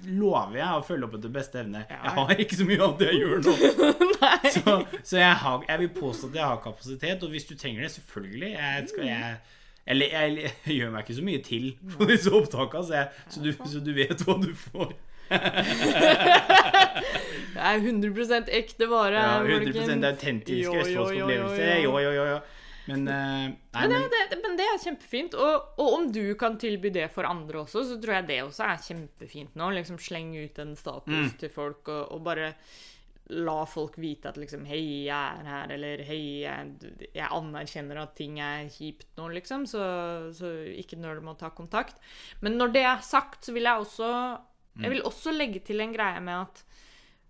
[0.07, 1.83] lover jeg å følge opp etter beste evne.
[1.91, 3.55] Jeg har ikke så mye annet jeg gjør nå.
[4.55, 7.85] så så jeg, har, jeg vil påstå at jeg har kapasitet, og hvis du trenger
[7.85, 8.51] det, selvfølgelig.
[8.53, 9.35] Jeg skal, jeg,
[9.87, 13.53] eller jeg, jeg gjør meg ikke så mye til på disse opptakene, så, så, du,
[13.71, 14.93] så du vet hva du får.
[17.57, 19.17] Det er 100% ekte vare.
[19.17, 19.87] Ja, folkens.
[19.89, 22.39] 100 autentisk Jo, jo, jo, jo, jo.
[22.87, 25.33] Men, eh, nei, Men, men det, det, men det er kjempefint.
[25.35, 28.63] Og, og om du kan tilby det for andre også, så tror jeg det også
[28.69, 29.71] er kjempefint nå.
[29.75, 31.33] Liksom Slenge ut en status Mm.
[31.41, 32.53] til folk, og, og bare
[33.35, 35.11] la folk vite at liksom Hei, jeg
[35.41, 39.65] er her, eller Hei, jeg, jeg anerkjenner at ting er kjipt nå, liksom.
[39.67, 39.81] Så,
[40.37, 41.99] så ikke nøl med å ta kontakt.
[42.39, 44.13] Men når det er sagt, så vil jeg også
[44.83, 46.63] Jeg vil også legge til en greie med at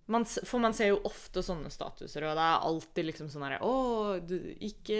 [0.08, 3.58] man, for man ser jo ofte sånne statuser, og det er alltid liksom sånn herre
[3.64, 3.72] Å,
[4.24, 4.98] du, ikke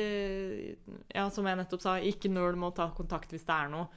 [1.15, 3.89] Ja, som jeg nettopp sa, ikke nøl med å ta kontakt hvis det er noe.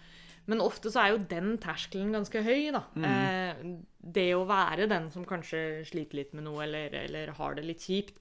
[0.49, 2.85] Men ofte så er jo den terskelen ganske høy, da.
[3.05, 3.59] Eh,
[4.01, 7.83] det å være den som kanskje sliter litt med noe, eller, eller har det litt
[7.85, 8.17] kjipt,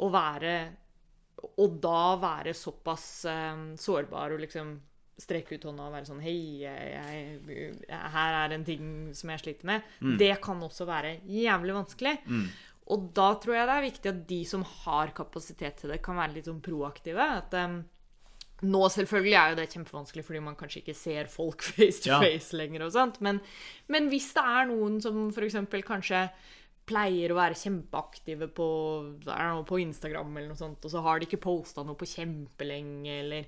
[0.00, 0.54] å være
[1.60, 4.72] Og da være såpass eh, sårbar og liksom
[5.20, 9.42] strekke ut hånda og være sånn Hei, jeg, jeg, her er en ting som jeg
[9.44, 9.94] sliter med.
[10.20, 12.16] Det kan også være jævlig vanskelig.
[12.90, 16.16] Og da tror jeg det er viktig at de som har kapasitet til det, kan
[16.18, 17.22] være litt sånn proaktive.
[17.38, 17.76] At um,
[18.66, 22.18] nå selvfølgelig er jo det kjempevanskelig fordi man kanskje ikke ser folk face to Ja.
[22.24, 23.38] face lenger og sånt, men,
[23.88, 25.60] men hvis det er noen som f.eks.
[25.86, 26.24] kanskje
[26.90, 28.66] pleier å være kjempeaktive på,
[29.22, 33.46] på Instagram, eller noe sånt, og så har de ikke posta noe på kjempelenge, eller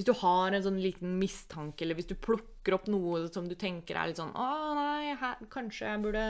[0.00, 3.54] hvis du har en sånn liten mistanke, eller hvis du plukker opp noe som du
[3.60, 4.46] tenker er litt sånn Å,
[4.78, 6.22] nei, her, kanskje jeg burde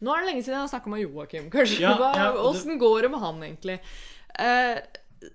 [0.00, 1.50] Nå er det lenge siden jeg har snakka med Joakim.
[1.52, 3.74] Kanskje, Ja, hva- ja, det- går det med han, egentlig?
[4.40, 4.80] Eh,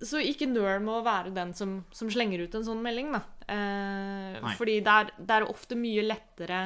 [0.01, 3.21] så ikke nøl med å være den som, som slenger ut en sånn melding, da.
[3.47, 6.63] Eh, fordi det er, det er ofte mye lettere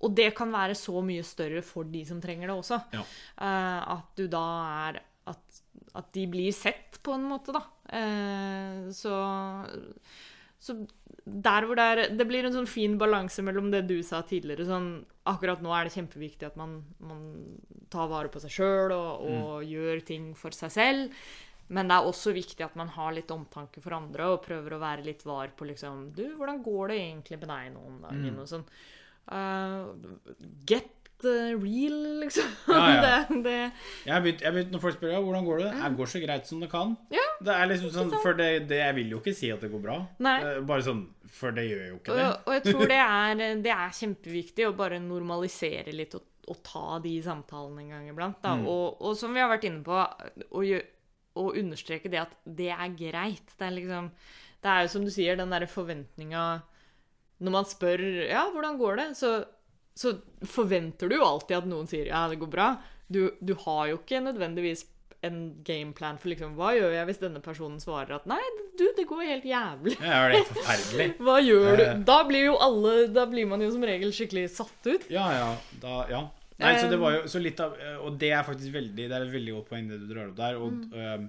[0.00, 2.78] Og det kan være så mye større for de som trenger det også.
[2.94, 3.00] Ja.
[3.42, 4.44] Eh, at du da
[4.92, 5.58] er at,
[5.98, 7.64] at de blir sett, på en måte, da.
[7.88, 9.16] Eh, så
[10.58, 10.74] så
[11.24, 14.66] der hvor det er Det blir en sånn fin balanse mellom det du sa tidligere.
[14.66, 14.88] sånn
[15.28, 17.20] Akkurat nå er det kjempeviktig at man, man
[17.92, 21.18] tar vare på seg sjøl og, og gjør ting for seg selv.
[21.68, 24.80] Men det er også viktig at man har litt omtanke for andre og prøver å
[24.80, 28.38] være litt var på liksom Du, hvordan går det egentlig med deg nå om dagen?
[28.40, 28.64] Og sånn.
[29.28, 29.92] Uh,
[30.64, 32.48] get real, liksom.
[32.68, 33.00] Ja, ja.
[33.28, 33.56] det, det,
[34.04, 36.50] Jeg har begynt, jeg når folk spør ja, hvordan går det, det går så greit
[36.50, 36.94] som det kan.
[37.14, 39.70] Ja, Det er liksom sånn, for det, det, Jeg vil jo ikke si at det
[39.72, 39.98] går bra.
[40.24, 40.36] Nei.
[40.44, 41.04] Eh, Bare sånn,
[41.34, 42.28] For det gjør jo ikke det.
[42.46, 46.86] og jeg tror det er, det er kjempeviktig å bare normalisere litt og, og ta
[47.04, 48.38] de samtalene en gang iblant.
[48.44, 48.54] Da.
[48.62, 50.64] Og, og som vi har vært inne på, å,
[51.38, 53.54] å understreke det at det er greit.
[53.58, 54.10] Det er liksom
[54.62, 56.46] Det er jo som du sier, den derre forventninga
[57.38, 59.36] Når man spør ja, hvordan går det, så,
[59.98, 60.12] så
[60.46, 62.68] forventer du jo alltid at noen sier ja, det går bra.
[63.10, 64.84] Du, du har jo ikke nødvendigvis
[65.26, 68.38] en gameplan for liksom Hva gjør jeg hvis denne personen svarer at nei,
[68.78, 69.96] du, det går helt jævlig.
[69.98, 71.06] Ja, det er forferdelig.
[71.26, 71.82] Hva gjør du?
[71.88, 72.02] Eh.
[72.06, 75.08] Da blir jo alle Da blir man jo som regel skikkelig satt ut.
[75.10, 75.48] Ja, ja.
[75.82, 76.20] Da, ja.
[76.62, 77.74] Nei, så det var jo så litt av
[78.06, 80.38] Og det er faktisk veldig Det er et veldig godt poeng det du drar opp
[80.38, 80.60] der.
[80.62, 80.94] Og, Mm.
[81.02, 81.26] øhm,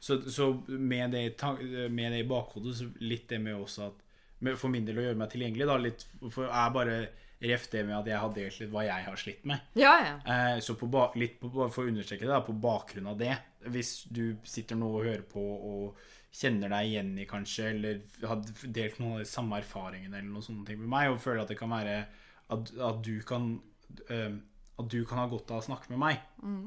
[0.00, 3.98] så, så med, det, i med det i bakhodet, så litt det med også at
[4.40, 7.00] med, For min del å gjøre meg tilgjengelig, da, litt For er bare
[7.40, 9.72] ref det med at jeg har delt litt hva jeg har slitt med.
[9.78, 10.14] Ja, ja.
[10.34, 13.32] Eh, så på ba litt på, for å understreke det, da, på bakgrunn av det
[13.72, 18.44] Hvis du sitter nå og hører på og kjenner deg igjen i kanskje, eller har
[18.62, 21.50] delt noen av de samme erfaringene eller noen sånne ting med meg, og føler at
[21.50, 21.96] det kan være
[22.50, 23.52] at, at du kan
[24.10, 24.32] uh,
[24.80, 26.20] At du kan ha godt av å snakke med meg,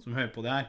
[0.04, 0.68] som hører på det her,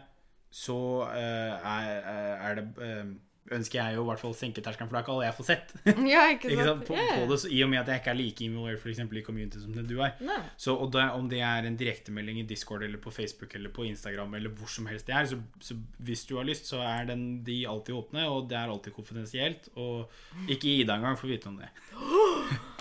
[0.49, 2.07] så uh, er,
[2.41, 3.11] er det eh,
[3.53, 5.37] ønsker jeg jo i hvert fall å senke terskelen, for det er ikke alle jeg
[5.37, 5.73] får sett.
[6.15, 6.55] ja ikke sant?
[6.55, 6.85] ikke sant?
[6.89, 7.09] På, ja.
[7.19, 9.25] på det, så, I og med at jeg ikke er like involvert for eksempel, i
[9.27, 10.15] community som det du er.
[10.25, 10.39] Nei.
[10.65, 13.85] Så og da, om det er en direktemelding i Discord eller på Facebook eller på
[13.91, 15.77] Instagram eller hvor som helst det er, så, så
[16.09, 19.69] hvis du har lyst, så er den, de alltid åpne, og det er alltid konfidensielt.
[19.77, 21.69] Og ikke Ida engang for å vite om det.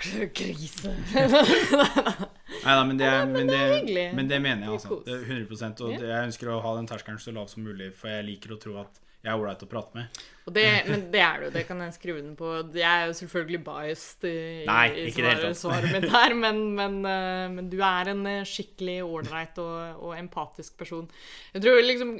[0.00, 0.94] Krise.
[2.64, 5.02] Nei da, men det, er- men, det, men det mener jeg, altså.
[5.04, 8.08] Det er 100 Og jeg ønsker å ha den terskelen så lav som mulig, for
[8.12, 10.20] jeg liker å tro at jeg er ålreit å prate med.
[10.50, 12.48] Det, men det er det jo, det kan jeg skrive den på.
[12.74, 17.44] Jeg er jo selvfølgelig biased i, Nei, i svaret, svaret mitt her, men, men, eh,
[17.52, 21.04] men du er en eh, skikkelig ålreit og, og empatisk person.
[21.52, 22.16] Jeg tror liksom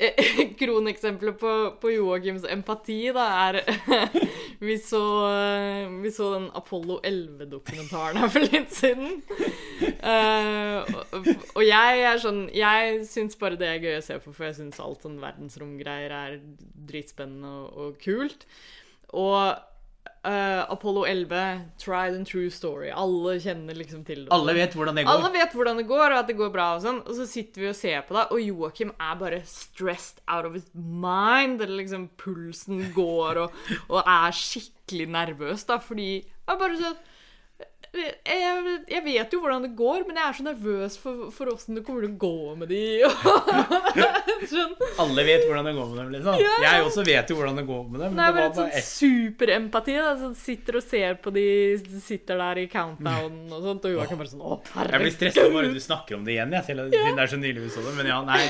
[0.00, 3.60] eh, Kroneksempelet på, på Joakims empati da er
[4.66, 5.04] vi, så,
[6.00, 9.20] vi så den Apollo 11-dokumentaren her for litt siden.
[9.98, 14.30] Eh, og, og jeg er sånn Jeg syns bare det er gøy å se på,
[14.30, 16.36] for jeg syns alt sånn verdensromgreier er
[16.88, 18.46] dritspennende og, og kult.
[19.16, 19.58] Og
[20.26, 22.90] uh, Apollo 11, tried and true story.
[22.90, 24.32] Alle kjenner liksom til det.
[24.34, 25.12] Alle vet hvordan det går.
[25.14, 27.02] Alle vet hvordan det går, og at det går bra og sånn.
[27.04, 30.56] Og så sitter vi og ser på det, og Joakim er bare stressed out of
[30.58, 31.62] his mind.
[31.64, 36.98] Eller liksom pulsen går, og, og er skikkelig nervøs, da, fordi jeg bare sånn
[37.96, 41.84] jeg, jeg vet jo hvordan det går, men jeg er så nervøs for, åssen det
[41.86, 42.80] kommer til å gå med de.
[44.50, 44.74] sånn.
[45.02, 46.42] Alle vet hvordan det går med dem, liksom.
[46.42, 46.54] Ja.
[46.66, 48.14] Jeg også vet jo hvordan det går med dem.
[48.14, 49.96] Men Nei, det men var bare sånn superempati.
[50.22, 51.46] Sånn sitter og ser på de
[52.04, 55.16] sitter der i countdown og sånt, og Joakim bare sånn Å, Jeg blir herregud.
[55.18, 56.56] stressa bare du snakker om det igjen.
[56.58, 57.94] Jeg, selv, siden det er så nylig vi så det.
[57.98, 58.42] Men ja, nei,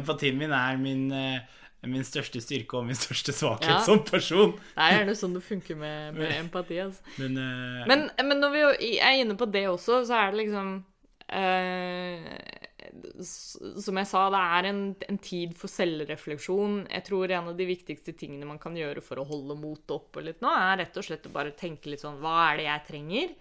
[0.00, 1.60] empatien min er min, eh,
[1.90, 3.80] min største styrke og min største svakhet Ja.
[3.82, 4.52] som person.
[4.76, 6.78] Det er gjerne sånn det funker med, med empati.
[6.78, 7.02] altså.
[7.18, 10.84] Men, uh, Men, men når vi er inne på det også, så er det liksom
[11.32, 12.32] uh,
[13.82, 16.86] Som jeg sa, det er en, en tid for selvrefleksjon.
[16.90, 20.22] Jeg tror en av de viktigste tingene man kan gjøre for å holde motet oppe
[20.24, 22.86] litt nå, er rett og slett å bare tenke litt sånn Hva er det jeg
[22.90, 23.32] trenger?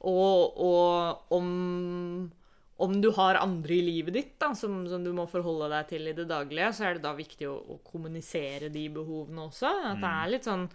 [0.00, 2.30] Og, og om
[2.80, 6.08] om du har andre i livet ditt da, som, som du må forholde deg til
[6.08, 9.70] i det daglige, så er det da viktig å, å kommunisere de behovene også.
[9.92, 10.66] At det er litt sånn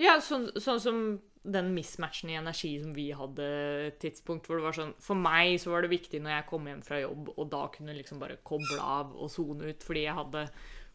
[0.00, 1.02] Ja, sånn, sånn som
[1.42, 3.46] den mismatchen i energi som vi hadde
[3.88, 6.68] et tidspunkt hvor det var sånn For meg så var det viktig når jeg kom
[6.70, 10.18] hjem fra jobb, og da kunne liksom bare koble av og sone ut fordi jeg
[10.20, 10.46] hadde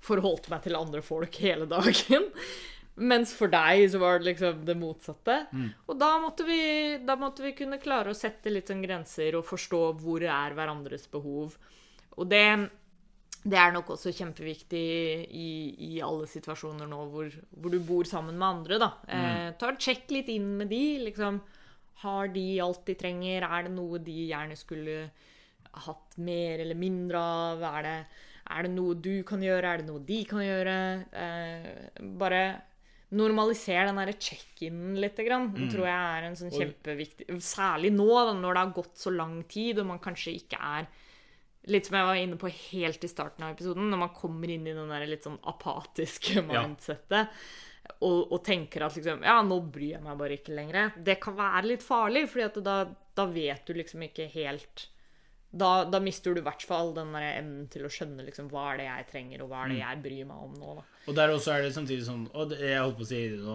[0.07, 2.27] forholdt meg til andre folk hele dagen.
[2.97, 5.35] Mens for deg så var det liksom det motsatte.
[5.85, 9.45] Og da måtte, vi, da måtte vi kunne klare å sette litt sånn grenser og
[9.45, 11.53] forstå hvor er hverandres behov.
[12.17, 12.41] Og det,
[13.43, 14.81] det er nok også kjempeviktig
[15.29, 15.49] i,
[15.91, 18.79] i alle situasjoner nå hvor, hvor du bor sammen med andre.
[18.81, 18.89] da.
[19.05, 20.81] Eh, ta og Sjekk litt inn med de.
[21.05, 21.37] liksom.
[22.01, 23.45] Har de alt de trenger?
[23.45, 25.03] Er det noe de gjerne skulle
[25.85, 27.61] hatt mer eller mindre av?
[27.75, 27.97] Er det,
[28.57, 29.69] er det noe du kan gjøre?
[29.69, 30.75] Er det noe de kan gjøre?
[31.13, 32.41] Eh, bare
[33.15, 35.19] normaliser den derre check-in litt.
[35.23, 35.49] Grann.
[35.53, 35.69] mm.
[35.71, 39.39] tror jeg er en sånn kjempeviktig Særlig nå, da, når det har gått så lang
[39.47, 40.89] tid, og man kanskje ikke er
[41.67, 44.67] Litt som jeg var inne på helt i starten av episoden, når man kommer inn
[44.69, 47.33] i den der litt sånn apatiske mindsettet.
[47.99, 50.93] og, og tenker at liksom Ja, nå bryr jeg meg bare ikke lenger.
[50.95, 54.87] Det kan være litt farlig, at da, da vet du liksom ikke helt
[55.51, 58.65] da, da mister du i hvert fall den der evnen til å skjønne liksom, hva
[58.73, 60.73] er det jeg trenger, og hva er det jeg bryr meg om nå.
[60.79, 60.83] da.
[61.07, 63.53] Og der også er det samtidig sånn Og jeg holdt på å si nå,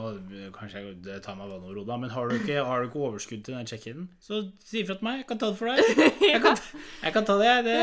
[0.57, 3.45] Kanskje jeg tar meg vann over hodet, men har du ikke, har du ikke overskudd
[3.45, 5.21] til den check-in, så si ifra til meg.
[5.21, 6.03] Jeg kan ta det for deg.
[6.33, 6.59] Jeg kan,
[7.03, 7.53] jeg kan ta det.
[7.67, 7.79] det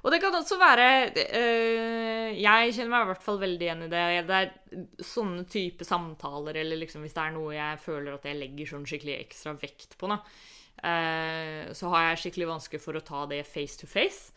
[0.00, 3.92] Og det kan også være øh, Jeg kjenner meg i hvert fall veldig igjen i
[3.92, 4.04] det.
[4.30, 8.40] Det er sånne type samtaler, eller liksom hvis det er noe jeg føler at jeg
[8.40, 10.22] legger sånn skikkelig ekstra vekt på, da,
[11.76, 14.32] så har jeg skikkelig vanskelig for å ta det face to face.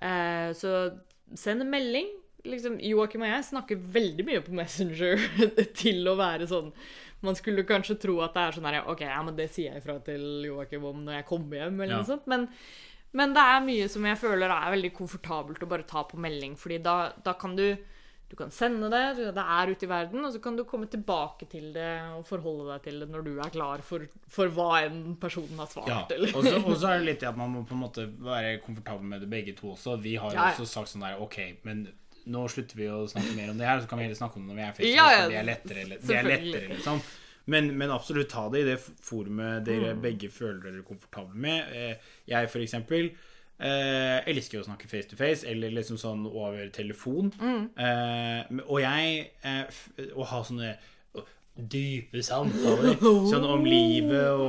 [0.00, 0.70] Eh, så
[1.34, 2.08] send en melding.
[2.44, 5.16] Liksom, Joakim og jeg snakker veldig mye på Messenger
[5.80, 6.66] til å være sånn
[7.24, 9.80] Man skulle kanskje tro at det er sånn her OK, ja, men det sier jeg
[9.80, 12.02] ifra til Joakim om når jeg kommer hjem, eller Ja.
[12.02, 12.26] noe sånt.
[12.28, 12.44] Men,
[13.16, 16.52] men det er mye som jeg føler er veldig komfortabelt å bare ta på melding,
[16.60, 17.64] fordi da, da kan du
[18.34, 19.02] du kan sende det,
[19.36, 22.66] det er ute i verden, og så kan du komme tilbake til det og forholde
[22.72, 25.86] deg til det når du er klar for, for hva enn personen har svart.
[25.86, 26.00] Ja,
[26.34, 26.42] og
[26.74, 29.30] så, er det litt det at man må på en måte være komfortabel med det
[29.30, 29.94] begge to også.
[30.02, 30.56] Vi har jo Ja, ja.
[30.58, 31.86] også sagt sånn der Ok, men
[32.26, 34.46] nå slutter vi å snakke mer om det her, så kan vi heller snakke om
[34.48, 37.02] det når vi er to Ja, ja, det er lettere, det er lettere liksom.
[37.52, 40.00] Men, men absolutt ta det i det forumet dere Mm.
[40.00, 41.70] begge føler dere komfortable med.
[41.76, 41.96] Eh,
[42.32, 43.10] Jeg, for eksempel,
[43.58, 47.30] eh, elsker å snakke face to face, eller liksom sånn over telefon.
[47.38, 47.62] Mm.
[47.76, 49.78] Eh, og jeg eh,
[50.14, 50.74] Å ha sånne
[51.54, 54.48] dype samtaler sånn om livet og,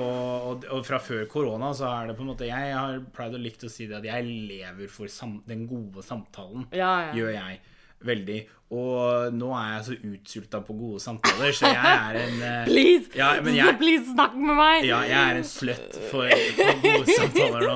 [0.49, 3.41] og, og fra før korona så er det på en måte Jeg har pleid å
[3.43, 6.66] likt å si det at jeg lever for sam, den gode samtalen.
[6.74, 7.14] Ja, ja.
[7.20, 7.62] Gjør jeg
[8.08, 8.41] veldig.
[8.76, 13.12] Og nå er jeg så utsulta på gode samtaler, så jeg er en eh, Please!
[13.18, 14.88] Ja, men jeg, Please, snakk med meg!
[14.89, 17.76] ja, jeg er en slutt for, for gode samtaler nå.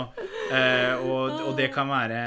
[0.49, 2.23] Uh, og, og det kan være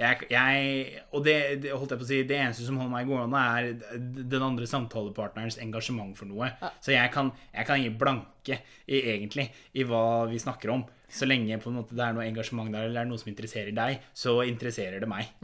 [0.00, 3.10] jeg, jeg, og det, det holdt jeg på å si Det eneste som holder meg
[3.10, 3.98] gående, er
[4.32, 6.48] den andre samtalepartnerens engasjement for noe.
[6.80, 10.86] Så jeg kan, jeg kan gi blanke i, egentlig i hva vi snakker om.
[11.10, 14.00] Så lenge måte det er noe engasjement der, eller det er noe som interesserer deg,
[14.16, 15.34] så interesserer det meg.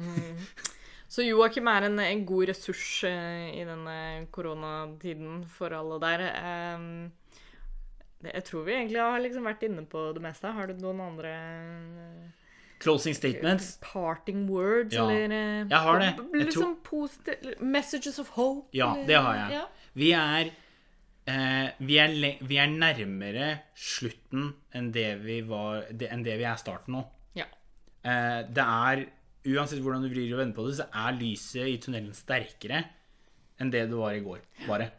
[1.09, 6.25] Så Joakim er en, en god ressurs eh, i denne koronatiden for alle der.
[6.35, 6.89] Ehm,
[8.27, 10.51] jeg tror vi egentlig har liksom vært inne på det meste.
[10.57, 12.45] Har du noen andre eh,
[12.83, 13.79] Closing statements.
[13.81, 16.11] parting words, Ja, eller eh, jeg har det.
[16.35, 18.67] Jeg Liksom positive Messages of hope?
[18.77, 19.51] Ja, eller- det har jeg.
[19.61, 19.65] Ja.
[19.97, 20.51] Vi er
[21.27, 26.45] eh, vi, er vi er nærmere slutten enn det vi, var, det, enn det vi
[26.51, 27.07] er starten nå.
[27.39, 27.47] ja.
[28.07, 29.07] Eh, det er
[29.47, 32.83] Uansett hvordan du vrir og vender på det, så er lyset i tunnelen sterkere
[33.61, 34.43] enn det det var i går.
[34.67, 34.91] Bare.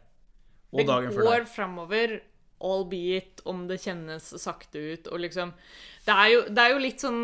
[0.72, 1.48] Og Det dagen før går der.
[1.52, 2.14] framover,
[2.58, 5.52] albeit om det kjennes sakte ut, og liksom
[6.08, 7.20] Det er jo, det er jo litt sånn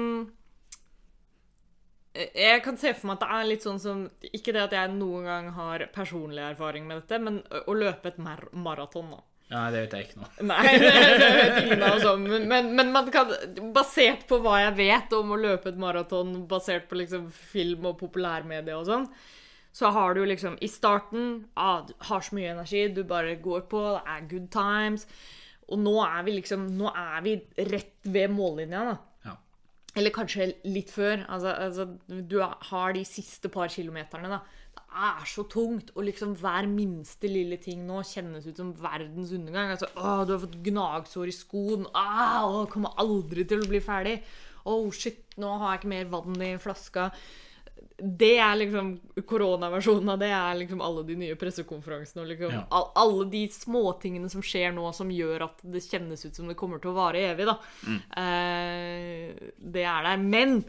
[2.15, 4.93] Jeg kan se for meg at det er litt sånn som Ikke det at jeg
[4.95, 9.23] noen gang har personlig erfaring med dette, men å å løpe et mar maraton, da.
[9.53, 10.29] Ja, det vet jeg ikke nå.
[10.51, 10.91] Nei, det,
[11.21, 12.25] det vet ingen av oss om.
[12.27, 13.31] Men, men, men man kan,
[13.77, 17.99] basert på hva jeg vet om å løpe et maraton, basert på liksom film og
[18.01, 19.09] populærmedia og sånn,
[19.75, 23.65] så har du liksom i starten ah, Du har så mye energi, du bare går
[23.71, 25.09] på, det er good times.
[25.67, 27.35] Og nå er vi liksom Nå er vi
[27.73, 28.95] rett ved mållinja, da.
[29.27, 29.35] Ja.
[29.99, 31.25] Eller kanskje litt før.
[31.27, 34.64] Altså, altså, du har de siste par kilometerne, da.
[34.95, 39.73] Er så tungt, og liksom hver minste lille ting nå kjennes ut som verdens undergang.
[39.75, 41.89] Altså, å, du har fått gnagsår i skoen.
[41.99, 44.21] Ah, å, kommer aldri til å bli ferdig.
[44.71, 47.09] Oh, shit, nå har jeg ikke mer vann i flaska.
[47.99, 48.93] Det er liksom
[49.27, 52.63] koronaversjonen av det er liksom alle de nye pressekonferansene og liksom Ja.
[52.75, 56.57] all, alle de småtingene som skjer nå som gjør at det kjennes ut som det
[56.59, 57.59] kommer til å vare evig, da.
[58.23, 60.23] Eh, det er der.
[60.23, 60.63] Men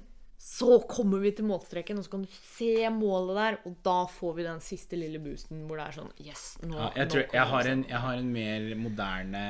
[0.46, 4.34] så kommer vi til målstreken, og så kan du se målet der, og da får
[4.38, 7.24] vi den siste lille boosten hvor det er sånn Yes, nå, Ja, jeg, nå tror,
[7.34, 9.42] jeg, har en, jeg har en mer moderne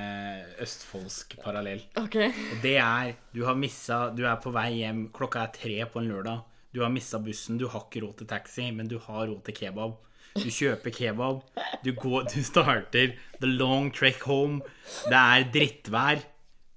[0.64, 1.84] østfoldsk parallell.
[2.00, 2.32] Okay.
[2.32, 6.00] Og det er Du har missa Du er på vei hjem, klokka er tre på
[6.00, 6.46] en lørdag.
[6.72, 9.56] Du har missa bussen, du har ikke råd til taxi, men du har råd til
[9.60, 10.00] kebab.
[10.36, 11.44] Du kjøper kebab,
[11.84, 14.64] du, går, du starter the long trek home.
[15.08, 16.24] Det er drittvær.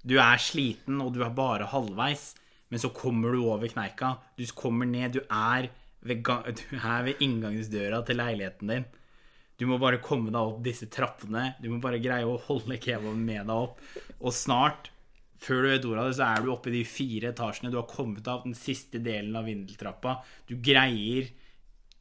[0.07, 2.33] Du er sliten, og du er bare halvveis.
[2.69, 4.15] Men så kommer du over kneika.
[4.37, 5.17] Du kommer ned.
[5.17, 5.69] Du er
[6.05, 8.87] ved, du er ved inngangsdøra til leiligheten din.
[9.59, 11.55] Du må bare komme deg opp disse trappene.
[11.59, 13.81] Du må bare greie å holde kebaben med deg opp.
[14.21, 14.87] Og snart,
[15.39, 17.71] før du vet ordet av det, så er du oppe i de fire etasjene.
[17.73, 20.21] Du har kommet av den siste delen av vindeltrappa.
[20.47, 21.27] Du greier,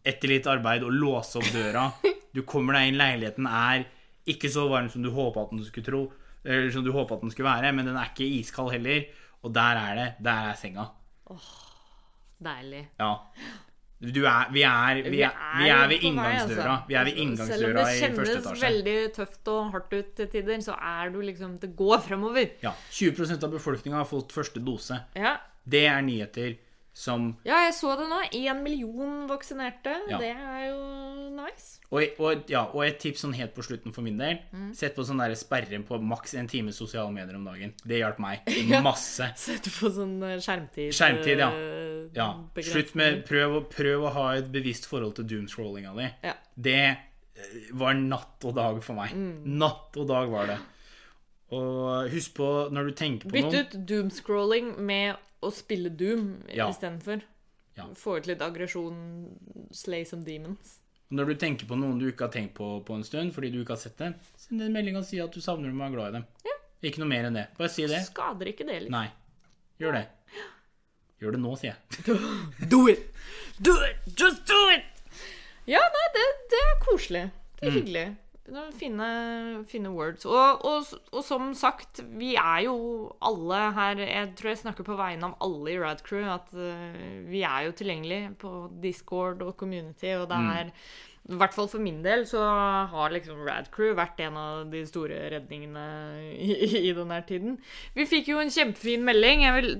[0.06, 1.88] etter litt arbeid, å låse opp døra.
[2.36, 3.00] Du kommer deg inn.
[3.00, 3.88] Leiligheten er
[4.28, 6.04] ikke så varm som du håpa at den skulle tro.
[6.44, 9.08] Eller som du håpa at den skulle være, men den er ikke iskald heller.
[9.42, 10.08] Og der er det.
[10.24, 10.90] Der er senga.
[11.30, 11.48] Åh,
[12.44, 12.84] Deilig.
[13.00, 13.14] Ja.
[13.98, 16.06] Du er, vi, er, vi, er, vi er ved altså.
[16.06, 16.74] inngangsdøra.
[16.86, 20.76] Vi er ved Selv om det kjennes veldig tøft og hardt ut til tider, så
[20.78, 22.46] er du liksom Det går fremover.
[22.62, 25.00] Ja, 20% av befolkninga har fått første dose.
[25.18, 25.34] Ja.
[25.66, 26.54] Det er nyheter
[26.98, 28.16] som ja, jeg så det nå.
[28.34, 29.92] Én million vaksinerte.
[30.10, 30.18] Ja.
[30.18, 30.78] Det er jo
[31.36, 31.78] nice.
[31.92, 34.40] og, og, ja, og et tips sånn helt på slutten for min del.
[34.50, 34.72] Mm.
[34.76, 37.74] Sett på sånn sperre på maks en time sosiale medier om dagen.
[37.84, 38.48] Det hjalp meg
[38.88, 39.30] masse.
[39.38, 40.90] Sett på sånn eh, skjermtid.
[40.98, 41.52] Skjermtid, ja.
[41.54, 42.32] eh, Ja,
[42.66, 46.08] Slutt med prøv, prøv å ha et bevisst forhold til doomscrollinga di.
[46.26, 46.34] Ja.
[46.58, 49.14] Det eh, var natt og dag for meg.
[49.14, 49.46] Mm.
[49.62, 50.58] Natt og dag var det.
[51.54, 56.42] Og husk på, når du tenker på Bytt noen ut doomscrolling med å spille Doom
[56.54, 56.68] Ja.
[56.70, 57.22] istedenfor.
[57.78, 57.86] Ja.
[57.94, 59.28] Få ut litt aggresjon,
[59.72, 60.78] slay some demons.
[61.10, 63.60] Når du tenker på noen du ikke har tenkt på på en stund fordi du
[63.62, 65.94] ikke har sett det, send en melding og si at du savner dem og er
[65.96, 66.26] glad i dem.
[66.82, 67.46] Ikke noe mer enn det.
[67.56, 68.02] Bare si det.
[68.06, 68.92] Skader ikke det liksom.
[68.92, 69.08] Nei.
[69.80, 70.04] Gjør det.
[71.22, 72.18] Gjør det nå, sier jeg.
[72.72, 73.06] Do it!
[73.62, 73.96] Do it!
[74.18, 74.84] Just do it!
[75.66, 77.24] Ja, nei, det, det er koselig.
[77.58, 78.04] Det er hyggelig.
[78.48, 80.24] Er Fine, fine words.
[80.24, 82.76] Og, og, og som sagt, vi er jo
[83.20, 86.24] alle her Jeg tror jeg snakker på vegne av alle i Rad Crew.
[86.24, 90.72] At uh, vi er jo tilgjengelige på Discord og community, og det er
[91.28, 92.40] I hvert fall for min del så
[92.88, 95.86] har liksom Rad Crew vært en av de store redningene
[96.48, 97.58] i, i denne tiden.
[97.94, 99.44] Vi fikk jo en kjempefin melding.
[99.58, 99.74] Vil,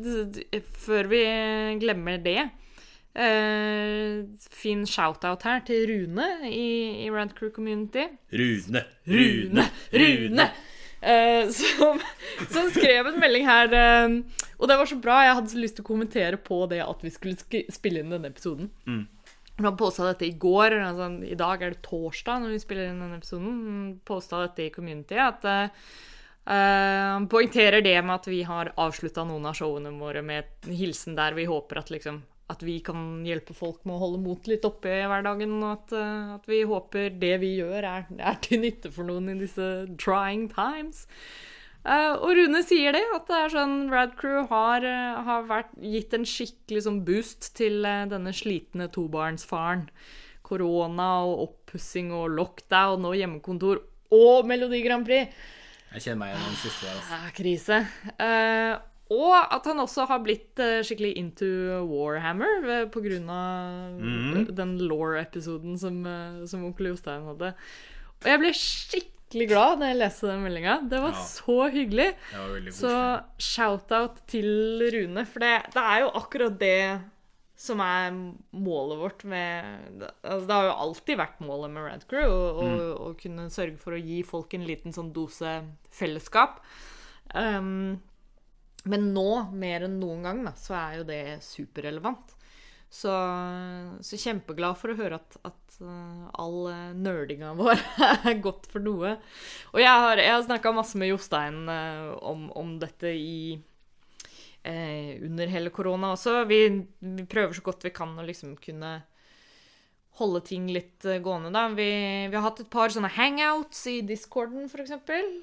[0.85, 1.25] før vi
[1.81, 2.43] glemmer det
[3.19, 8.07] eh, Fin shout-out her til Rune i, i Rad Crew Community.
[8.33, 9.69] Rune, Rune!
[9.93, 10.49] Rune!
[10.99, 12.01] Uh, som,
[12.51, 13.71] som skrev en melding her.
[13.71, 15.21] Uh, og det var så bra.
[15.27, 18.15] Jeg hadde så lyst til å kommentere på det at vi skulle sk spille inn
[18.15, 18.73] denne episoden.
[19.59, 20.79] Han posta dette i går.
[20.83, 23.55] Altså, I dag er det torsdag når vi spiller inn denne episoden.
[23.67, 25.19] Han posta dette i community.
[25.19, 25.47] At
[26.49, 31.19] han poengterer det med at vi har avslutta noen av showene våre med en hilsen
[31.19, 34.65] der vi håper at liksom at vi kan hjelpe folk med å holde motet litt
[34.65, 38.63] oppe i hverdagen, og at, eh, at vi håper det vi gjør, er, er til
[38.65, 39.69] nytte for noen i disse
[40.01, 41.05] trying times.
[41.89, 45.71] Uh, og Rune sier det, at det er sånn Rad Crew har, eh, har vært,
[45.79, 49.87] gitt en skikkelig sånn boost til uh, denne slitne tobarnsfaren.
[50.49, 53.83] Korona og oppussing og lockdown og hjemmekontor
[54.17, 55.29] og Melodi Grand Prix.
[55.89, 56.97] Jeg kjenner meg igjen den siste der.
[56.99, 57.09] Altså.
[57.09, 57.77] Det er krise.
[58.25, 58.73] Eh,
[59.11, 61.47] og at han også har blitt eh, skikkelig into
[61.89, 62.79] Warhammer pga.
[62.93, 64.55] på grunn av Mhm.
[64.55, 67.55] den Law-episoden som, eh, som onkel Jostein hadde.
[68.21, 70.89] Og jeg ble skikkelig glad da jeg leste den meldinga.
[70.89, 71.23] Det var Ja.
[71.25, 72.15] så hyggelig.
[72.33, 77.01] Var Så shout-out til Rune, for det, det er jo akkurat det
[77.57, 78.11] som er
[78.55, 79.65] målet vårt med
[80.23, 84.01] altså Det har jo alltid vært målet med Radcrew å, å kunne sørge for å
[84.05, 86.61] gi folk en liten sånn dose fellesskap.
[87.35, 88.01] Um,
[88.89, 92.35] men nå, mer enn noen gang, da, så er jo det superrelevant.
[92.89, 93.13] Så,
[94.01, 97.83] så kjempeglad for å høre at, at uh, all uh, nerdinga vår
[98.33, 99.19] er godt for noe.
[99.75, 103.59] Og jeg har, jeg har snakka masse med Jostein uh, om, om dette i
[104.63, 106.45] eh, under hele korona også.
[106.45, 109.01] Vi, vi prøver så godt vi kan å liksom kunne
[110.19, 111.65] holde ting litt eh, gående, da.
[111.75, 111.89] Vi,
[112.29, 114.95] vi har hatt et par sånne hangouts i discorden, f.eks.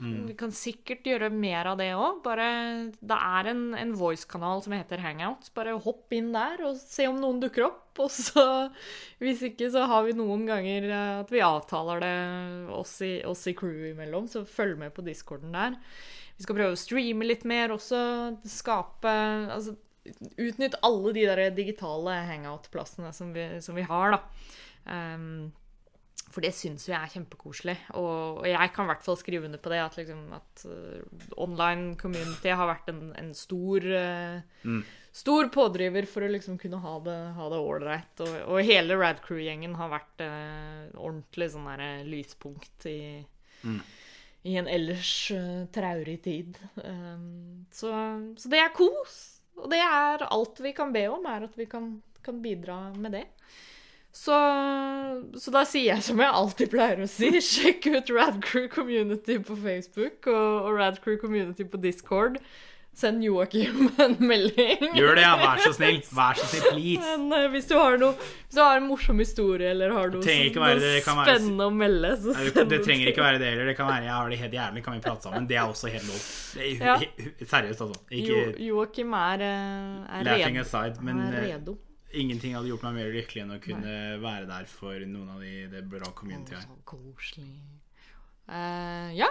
[0.02, 0.26] Mm.
[0.30, 2.22] Vi kan sikkert gjøre mer av det òg.
[2.26, 2.50] Bare
[3.00, 5.54] Det er en, en voice-kanal som heter Hangouts.
[5.56, 7.82] Bare hopp inn der og se om noen dukker opp.
[8.04, 8.44] Og så,
[9.24, 12.18] hvis ikke, så har vi noen ganger eh, at vi avtaler det
[12.76, 15.80] oss i, oss i crew imellom, så følg med på discorden der.
[16.36, 17.98] Vi skal prøve å streame litt mer også.
[18.44, 19.16] Skape
[19.56, 19.78] Altså
[20.38, 24.20] utnytt alle de der digitale hangout-plassene som, vi- som vi har, da.
[24.86, 25.54] Um,
[26.34, 27.78] for det syns vi er kjempekoselig.
[27.96, 31.26] Og, og jeg kan i hvert fall skrive under på det, at, liksom, at uh,
[31.40, 34.40] online community har vært en, en stor uh,
[35.16, 38.20] Stor pådriver for å liksom kunne ha det ha det ålreit.
[38.26, 43.24] Og, og hele Rad Crew-gjengen har vært uh, ordentlig sånn der, lyspunkt i,
[44.44, 45.14] i en ellers
[45.72, 46.60] traurig tid.
[46.84, 47.94] Um, så,
[48.36, 49.35] så det er kos.
[49.60, 51.96] Og det er alt vi kan be om, er at vi kan,
[52.26, 53.26] kan bidra med det.
[54.16, 54.36] Så,
[55.36, 59.58] så da sier jeg som jeg alltid pleier å si, sjekk ut Radcrew Community på
[59.60, 62.40] Facebook og, og Radcrew Community på Discord.
[62.96, 64.94] Send Joakim en melding.
[64.96, 65.34] Gjør det, ja.
[65.42, 65.98] Vær så snill.
[66.16, 67.04] Vær så snill, please.
[67.20, 70.24] Men eh, hvis, du har noe, hvis du har en morsom historie eller har noe,
[70.64, 73.42] være noe det, det være- spennende å melde, så send Det, det trenger ikke være
[73.42, 73.68] det heller.
[73.72, 75.50] Det kan være jeg har det helt jævlig, kan vi prate sammen.
[75.50, 76.24] Det er også helt lov.
[76.80, 76.96] Ja.
[77.52, 78.00] Seriøst, altså.
[78.16, 78.40] Jo,
[78.70, 80.64] Joakim er, eh, er rede.
[80.64, 81.76] aside, men er eh, redo.
[82.16, 85.68] ingenting hadde gjort meg mer lykkelig enn å kunne være der for noen av de
[85.76, 86.64] det bra community her.
[86.64, 87.50] Så koselig.
[88.48, 89.28] Eh, ja.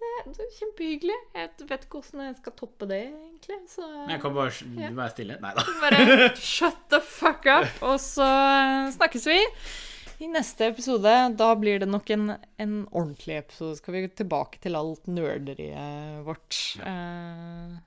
[0.00, 1.16] Det er kjempehyggelig.
[1.36, 3.58] Jeg vet ikke hvordan jeg skal toppe det, egentlig.
[3.68, 4.90] Så Jeg kan bare ja.
[4.96, 5.36] være stille.
[5.42, 5.64] Nei da.
[5.82, 8.28] bare shut the fuck up, og så
[8.96, 9.38] snakkes vi
[10.24, 11.12] i neste episode.
[11.36, 13.76] Da blir det nok en, en ordentlig episode.
[13.80, 16.58] Skal vi tilbake til alt nerderiet vårt.
[16.80, 17.78] Eh,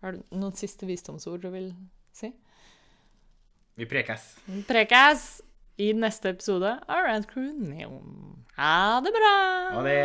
[0.00, 1.70] har du noen siste visdomsord du vil
[2.16, 2.32] si?
[3.80, 4.34] Vi prekes.
[4.68, 5.28] Prekes
[5.80, 8.42] i neste episode av Rant Crew Neon.
[8.58, 9.36] Ha det bra!
[9.76, 10.02] Ha det.